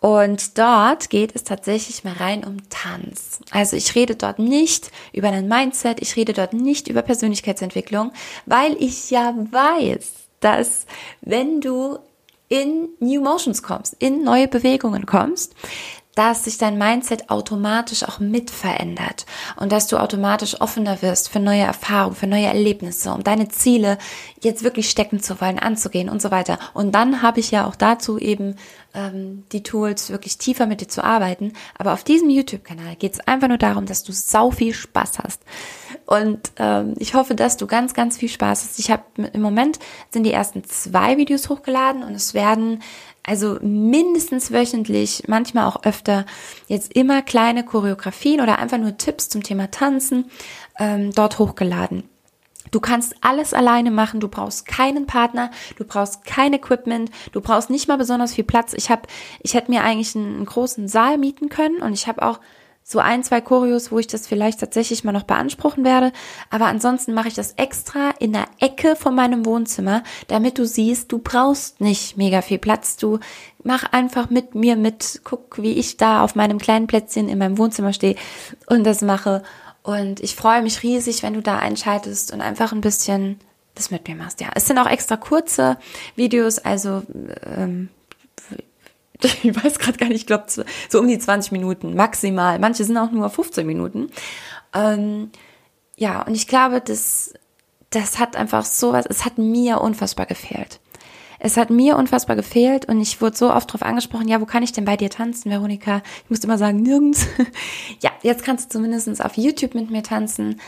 und 0.00 0.58
dort 0.58 1.10
geht 1.10 1.34
es 1.34 1.44
tatsächlich 1.44 2.04
mal 2.04 2.14
rein 2.14 2.44
um 2.44 2.58
Tanz. 2.70 3.40
Also 3.50 3.76
ich 3.76 3.94
rede 3.94 4.14
dort 4.14 4.38
nicht 4.38 4.92
über 5.12 5.28
ein 5.28 5.48
Mindset, 5.48 6.00
ich 6.00 6.14
rede 6.16 6.32
dort 6.32 6.52
nicht 6.52 6.88
über 6.88 7.02
Persönlichkeitsentwicklung, 7.02 8.12
weil 8.46 8.76
ich 8.78 9.10
ja 9.10 9.34
weiß, 9.50 10.12
dass 10.40 10.86
wenn 11.20 11.60
du 11.60 11.98
in 12.48 12.88
New 13.00 13.20
Motions 13.20 13.62
kommst, 13.62 13.96
in 13.98 14.22
neue 14.22 14.48
Bewegungen 14.48 15.04
kommst, 15.04 15.54
dass 16.18 16.42
sich 16.42 16.58
dein 16.58 16.78
Mindset 16.78 17.30
automatisch 17.30 18.02
auch 18.02 18.18
mit 18.18 18.50
verändert 18.50 19.24
und 19.54 19.70
dass 19.70 19.86
du 19.86 19.98
automatisch 19.98 20.60
offener 20.60 21.00
wirst 21.00 21.28
für 21.28 21.38
neue 21.38 21.62
Erfahrungen, 21.62 22.16
für 22.16 22.26
neue 22.26 22.46
Erlebnisse, 22.46 23.12
um 23.12 23.22
deine 23.22 23.48
Ziele 23.50 23.98
jetzt 24.42 24.64
wirklich 24.64 24.90
stecken 24.90 25.22
zu 25.22 25.40
wollen, 25.40 25.60
anzugehen 25.60 26.08
und 26.08 26.20
so 26.20 26.32
weiter. 26.32 26.58
Und 26.74 26.92
dann 26.92 27.22
habe 27.22 27.38
ich 27.38 27.52
ja 27.52 27.68
auch 27.68 27.76
dazu 27.76 28.18
eben 28.18 28.56
ähm, 28.94 29.44
die 29.52 29.62
Tools, 29.62 30.10
wirklich 30.10 30.38
tiefer 30.38 30.66
mit 30.66 30.80
dir 30.80 30.88
zu 30.88 31.04
arbeiten. 31.04 31.52
Aber 31.78 31.92
auf 31.92 32.02
diesem 32.02 32.30
YouTube-Kanal 32.30 32.96
geht 32.96 33.14
es 33.14 33.20
einfach 33.20 33.46
nur 33.46 33.58
darum, 33.58 33.86
dass 33.86 34.02
du 34.02 34.12
sau 34.12 34.50
viel 34.50 34.74
Spaß 34.74 35.20
hast. 35.20 35.42
Und 36.04 36.52
ähm, 36.56 36.94
ich 36.98 37.14
hoffe, 37.14 37.34
dass 37.34 37.56
du 37.56 37.66
ganz, 37.66 37.94
ganz 37.94 38.16
viel 38.16 38.28
Spaß 38.28 38.64
hast. 38.64 38.78
Ich 38.78 38.90
habe 38.90 39.04
im 39.32 39.42
Moment 39.42 39.78
sind 40.10 40.24
die 40.24 40.32
ersten 40.32 40.64
zwei 40.64 41.16
Videos 41.16 41.48
hochgeladen 41.48 42.02
und 42.02 42.14
es 42.14 42.34
werden 42.34 42.82
also 43.28 43.58
mindestens 43.60 44.52
wöchentlich, 44.52 45.24
manchmal 45.28 45.66
auch 45.66 45.84
öfter, 45.84 46.24
jetzt 46.66 46.94
immer 46.94 47.20
kleine 47.20 47.62
Choreografien 47.62 48.40
oder 48.40 48.58
einfach 48.58 48.78
nur 48.78 48.96
Tipps 48.96 49.28
zum 49.28 49.42
Thema 49.42 49.70
Tanzen 49.70 50.30
ähm, 50.78 51.12
dort 51.12 51.38
hochgeladen. 51.38 52.04
Du 52.70 52.80
kannst 52.80 53.16
alles 53.20 53.52
alleine 53.52 53.90
machen, 53.90 54.20
du 54.20 54.28
brauchst 54.28 54.66
keinen 54.66 55.06
Partner, 55.06 55.50
du 55.76 55.84
brauchst 55.84 56.24
kein 56.24 56.54
Equipment, 56.54 57.10
du 57.32 57.40
brauchst 57.40 57.70
nicht 57.70 57.86
mal 57.86 57.98
besonders 57.98 58.34
viel 58.34 58.44
Platz. 58.44 58.72
Ich 58.74 58.90
habe 58.90 59.02
ich 59.42 59.54
hätte 59.54 59.70
mir 59.70 59.84
eigentlich 59.84 60.16
einen, 60.16 60.36
einen 60.36 60.46
großen 60.46 60.88
Saal 60.88 61.18
mieten 61.18 61.50
können 61.50 61.82
und 61.82 61.92
ich 61.92 62.08
habe 62.08 62.22
auch 62.22 62.40
so 62.90 63.00
ein, 63.00 63.22
zwei 63.22 63.42
Choreos, 63.42 63.92
wo 63.92 63.98
ich 63.98 64.06
das 64.06 64.26
vielleicht 64.26 64.60
tatsächlich 64.60 65.04
mal 65.04 65.12
noch 65.12 65.24
beanspruchen 65.24 65.84
werde. 65.84 66.10
Aber 66.48 66.66
ansonsten 66.66 67.12
mache 67.12 67.28
ich 67.28 67.34
das 67.34 67.52
extra 67.52 68.12
in 68.18 68.32
der 68.32 68.46
Ecke 68.60 68.96
von 68.96 69.14
meinem 69.14 69.44
Wohnzimmer, 69.44 70.02
damit 70.28 70.56
du 70.56 70.64
siehst, 70.64 71.12
du 71.12 71.18
brauchst 71.18 71.82
nicht 71.82 72.16
mega 72.16 72.40
viel 72.40 72.56
Platz. 72.56 72.96
Du 72.96 73.18
mach 73.62 73.92
einfach 73.92 74.30
mit 74.30 74.54
mir 74.54 74.76
mit, 74.76 75.20
guck, 75.22 75.62
wie 75.62 75.74
ich 75.74 75.98
da 75.98 76.24
auf 76.24 76.34
meinem 76.34 76.56
kleinen 76.56 76.86
Plätzchen 76.86 77.28
in 77.28 77.36
meinem 77.36 77.58
Wohnzimmer 77.58 77.92
stehe 77.92 78.16
und 78.68 78.84
das 78.84 79.02
mache. 79.02 79.42
Und 79.82 80.20
ich 80.20 80.34
freue 80.34 80.62
mich 80.62 80.82
riesig, 80.82 81.22
wenn 81.22 81.34
du 81.34 81.42
da 81.42 81.58
einschaltest 81.58 82.32
und 82.32 82.40
einfach 82.40 82.72
ein 82.72 82.80
bisschen 82.80 83.38
das 83.74 83.90
mit 83.90 84.08
mir 84.08 84.16
machst. 84.16 84.40
Ja, 84.40 84.48
es 84.54 84.66
sind 84.66 84.78
auch 84.78 84.88
extra 84.88 85.18
kurze 85.18 85.76
Videos, 86.16 86.58
also 86.58 87.02
ähm, 87.44 87.90
ich 89.42 89.64
weiß 89.64 89.78
gerade 89.78 89.98
gar 89.98 90.08
nicht, 90.08 90.20
ich 90.20 90.26
glaube 90.26 90.44
so 90.48 90.98
um 90.98 91.08
die 91.08 91.18
20 91.18 91.52
Minuten 91.52 91.94
maximal. 91.94 92.58
Manche 92.58 92.84
sind 92.84 92.96
auch 92.96 93.10
nur 93.10 93.28
15 93.30 93.66
Minuten. 93.66 94.10
Ähm, 94.74 95.30
ja, 95.96 96.22
und 96.22 96.34
ich 96.34 96.46
glaube, 96.46 96.80
das, 96.80 97.34
das 97.90 98.18
hat 98.18 98.36
einfach 98.36 98.64
sowas, 98.64 99.04
es 99.08 99.24
hat 99.24 99.38
mir 99.38 99.80
unfassbar 99.80 100.26
gefehlt. 100.26 100.80
Es 101.40 101.56
hat 101.56 101.70
mir 101.70 101.96
unfassbar 101.96 102.34
gefehlt 102.34 102.86
und 102.86 103.00
ich 103.00 103.20
wurde 103.20 103.36
so 103.36 103.52
oft 103.52 103.68
darauf 103.68 103.82
angesprochen, 103.82 104.26
ja, 104.26 104.40
wo 104.40 104.46
kann 104.46 104.64
ich 104.64 104.72
denn 104.72 104.84
bei 104.84 104.96
dir 104.96 105.08
tanzen, 105.08 105.50
Veronika? 105.50 106.02
Ich 106.24 106.30
musste 106.30 106.48
immer 106.48 106.58
sagen, 106.58 106.82
nirgends. 106.82 107.26
ja, 108.02 108.10
jetzt 108.22 108.44
kannst 108.44 108.66
du 108.66 108.78
zumindest 108.78 109.24
auf 109.24 109.36
YouTube 109.36 109.74
mit 109.74 109.90
mir 109.90 110.02
tanzen. 110.02 110.60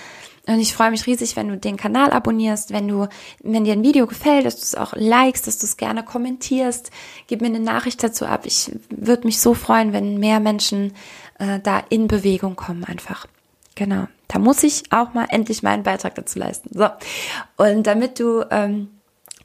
Und 0.51 0.59
ich 0.59 0.75
freue 0.75 0.91
mich 0.91 1.07
riesig, 1.07 1.37
wenn 1.37 1.47
du 1.47 1.57
den 1.57 1.77
Kanal 1.77 2.11
abonnierst, 2.11 2.73
wenn 2.73 2.89
du, 2.89 3.07
wenn 3.41 3.63
dir 3.63 3.73
ein 3.73 3.85
Video 3.85 4.09
gefällt, 4.09 4.47
dass 4.47 4.57
du 4.57 4.63
es 4.63 4.75
auch 4.75 4.95
likest, 4.97 5.47
dass 5.47 5.59
du 5.59 5.67
es 5.67 5.77
gerne 5.77 6.03
kommentierst. 6.03 6.91
Gib 7.29 7.41
mir 7.41 7.47
eine 7.47 7.61
Nachricht 7.61 8.03
dazu 8.03 8.27
ab. 8.27 8.41
Ich 8.47 8.73
würde 8.91 9.29
mich 9.29 9.39
so 9.39 9.55
freuen, 9.55 9.93
wenn 9.93 10.19
mehr 10.19 10.41
Menschen 10.41 10.93
äh, 11.39 11.61
da 11.61 11.85
in 11.89 12.09
Bewegung 12.09 12.57
kommen 12.57 12.83
einfach. 12.83 13.27
Genau. 13.77 14.09
Da 14.27 14.41
muss 14.41 14.65
ich 14.65 14.91
auch 14.91 15.15
mal 15.15 15.27
endlich 15.29 15.63
meinen 15.63 15.85
Beitrag 15.85 16.17
dazu 16.17 16.41
leisten. 16.41 16.71
So. 16.77 16.89
Und 17.57 17.87
damit 17.87 18.19
du 18.19 18.45
ähm, 18.51 18.89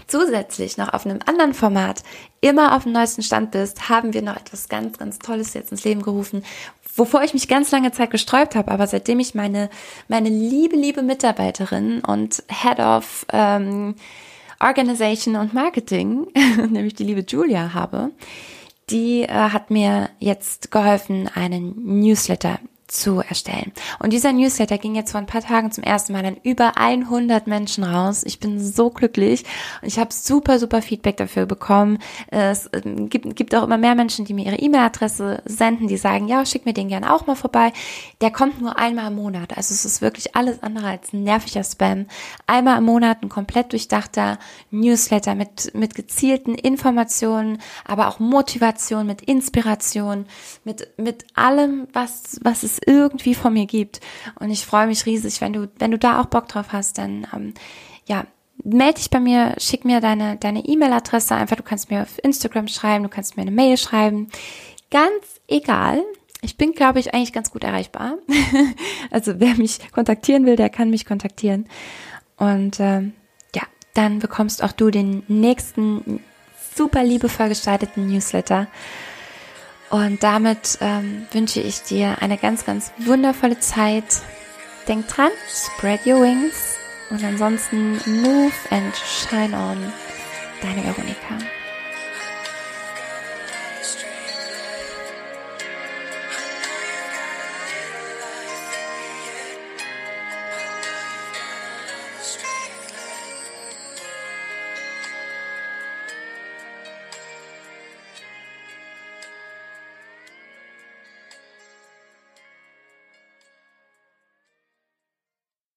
zusätzlich 0.08 0.78
noch 0.78 0.92
auf 0.92 1.06
einem 1.06 1.20
anderen 1.28 1.54
Format 1.54 2.02
immer 2.42 2.76
auf 2.76 2.84
dem 2.84 2.94
neuesten 2.94 3.22
Stand 3.22 3.52
bist, 3.52 3.90
haben 3.90 4.14
wir 4.16 4.24
noch 4.24 4.38
etwas 4.38 4.70
ganz, 4.70 4.98
ganz 4.98 5.20
Tolles 5.20 5.54
jetzt 5.54 5.72
ins 5.72 5.84
Leben 5.84 6.02
gerufen, 6.02 6.44
wovor 6.96 7.24
ich 7.24 7.34
mich 7.34 7.48
ganz 7.48 7.72
lange 7.72 7.92
Zeit 7.92 8.12
gesträubt 8.12 8.56
habe, 8.56 8.72
aber 8.72 8.88
seitdem 8.88 9.20
ich 9.20 9.36
meine, 9.36 9.70
meine 10.08 10.30
liebe, 10.30 10.76
liebe 10.76 11.02
Mitarbeiterin 11.02 12.00
und 12.02 12.44
Head 12.50 12.80
of 12.80 13.26
ähm, 13.32 13.96
Organization 14.60 15.36
und 15.36 15.54
Marketing, 15.54 16.28
nämlich 16.70 16.96
die 16.96 17.04
liebe 17.04 17.26
Julia 17.28 17.74
habe, 17.74 18.12
die 18.90 19.24
äh, 19.24 19.28
hat 19.28 19.72
mir 19.72 20.10
jetzt 20.20 20.72
geholfen, 20.72 21.30
einen 21.34 22.00
Newsletter 22.00 22.60
zu 22.88 23.20
erstellen. 23.20 23.72
Und 24.00 24.14
dieser 24.14 24.32
Newsletter 24.32 24.78
ging 24.78 24.96
jetzt 24.96 25.12
vor 25.12 25.20
ein 25.20 25.26
paar 25.26 25.42
Tagen 25.42 25.72
zum 25.72 25.84
ersten 25.84 26.14
Mal 26.14 26.26
an 26.26 26.38
über 26.44 26.78
100 26.78 27.48
Menschen 27.48 27.84
raus. 27.84 28.24
Ich 28.26 28.40
bin 28.40 28.64
so 28.64 28.92
glücklich 28.92 29.44
und 29.82 29.88
ich 29.88 29.98
habe 29.98 30.14
super, 30.14 30.60
super 30.60 30.82
Feedback 30.82 31.18
dafür 31.18 31.48
bekommen. 31.48 31.98
Es 32.28 32.70
ähm, 32.74 33.10
gibt, 33.10 33.36
gibt 33.36 33.56
auch 33.56 33.64
immer 33.64 33.78
mehr 33.78 33.96
Menschen, 33.96 34.26
die 34.26 34.34
mir 34.34 34.46
ihre 34.46 34.58
E-Mail-Adresse 34.58 35.42
senden, 35.46 35.88
die 35.88 35.98
sagen, 35.98 36.28
ja, 36.28 36.46
schick 36.46 36.66
mir 36.66 36.74
den 36.74 36.90
gerne 36.90 37.12
auch 37.12 37.26
mal 37.26 37.36
vorbei. 37.36 37.74
Der 38.22 38.32
kommt 38.32 38.62
nur 38.62 38.78
einmal 38.78 39.08
im 39.08 39.16
Monat. 39.16 39.58
Also 39.58 39.74
es 39.74 39.84
ist 39.84 40.02
wirklich 40.02 40.36
alles 40.36 40.62
andere 40.62 40.88
als 40.88 41.12
ein 41.12 41.24
nerviger 41.24 41.64
Spam. 41.64 42.06
Einmal 42.46 42.78
im 42.78 42.84
Monat 42.84 43.24
ein 43.24 43.30
komplett 43.30 43.72
durchdachter 43.72 44.38
Newsletter 44.70 45.34
mit, 45.34 45.74
mit 45.74 45.96
gezielten 45.96 46.54
Informationen, 46.54 47.60
aber 47.84 48.08
auch 48.08 48.20
Motivation, 48.20 49.08
mit 49.08 49.22
Inspiration, 49.22 50.26
mit, 50.64 50.88
mit 50.98 51.26
allem, 51.34 51.88
was, 51.92 52.40
was 52.44 52.75
es 52.78 52.82
irgendwie 52.86 53.36
von 53.36 53.54
mir 53.54 53.66
gibt. 53.66 54.00
Und 54.40 54.50
ich 54.50 54.66
freue 54.66 54.88
mich 54.88 55.06
riesig, 55.06 55.42
wenn 55.42 55.54
du, 55.54 55.70
wenn 55.80 55.92
du 55.92 55.98
da 55.98 56.22
auch 56.22 56.28
Bock 56.28 56.48
drauf 56.48 56.68
hast, 56.72 56.98
dann 56.98 57.28
ähm, 57.34 57.54
ja, 58.08 58.26
melde 58.64 58.96
dich 58.96 59.10
bei 59.10 59.20
mir, 59.20 59.56
schick 59.58 59.86
mir 59.86 60.02
deine 60.02 60.38
deine 60.38 60.66
E-Mail-Adresse 60.66 61.36
einfach. 61.36 61.56
Du 61.56 61.64
kannst 61.64 61.90
mir 61.90 62.02
auf 62.02 62.24
Instagram 62.24 62.68
schreiben, 62.68 63.04
du 63.04 63.10
kannst 63.10 63.38
mir 63.38 63.42
eine 63.42 63.52
Mail 63.52 63.78
schreiben. 63.78 64.30
Ganz 64.92 65.42
egal. 65.48 66.04
Ich 66.42 66.58
bin, 66.58 66.74
glaube 66.74 67.00
ich, 67.00 67.14
eigentlich 67.14 67.34
ganz 67.34 67.52
gut 67.52 67.64
erreichbar. 67.64 68.18
also 69.12 69.40
wer 69.40 69.56
mich 69.56 69.92
kontaktieren 69.92 70.46
will, 70.46 70.56
der 70.56 70.70
kann 70.70 70.90
mich 70.90 71.06
kontaktieren. 71.06 71.68
Und 72.38 72.80
ähm, 72.80 73.14
ja, 73.56 73.64
dann 73.94 74.20
bekommst 74.20 74.64
auch 74.64 74.72
du 74.72 74.92
den 74.92 75.24
nächsten 75.28 76.20
super 76.76 77.04
liebevoll 77.04 77.50
gestalteten 77.50 78.08
Newsletter. 78.08 78.68
Und 79.90 80.24
damit 80.24 80.78
ähm, 80.82 81.28
wünsche 81.32 81.60
ich 81.62 81.84
dir 81.84 82.22
eine 82.22 82.38
ganz, 82.38 82.66
ganz 82.66 82.92
wundervolle 82.98 83.60
Zeit. 83.60 84.22
Denk 84.88 85.08
dran, 85.08 85.32
spread 85.48 86.06
your 86.06 86.22
wings 86.22 86.78
und 87.10 87.24
ansonsten 87.24 87.94
move 88.06 88.54
and 88.72 88.96
shine 88.96 89.56
on. 89.56 89.78
Deine 90.62 90.84
Veronika. 90.84 91.55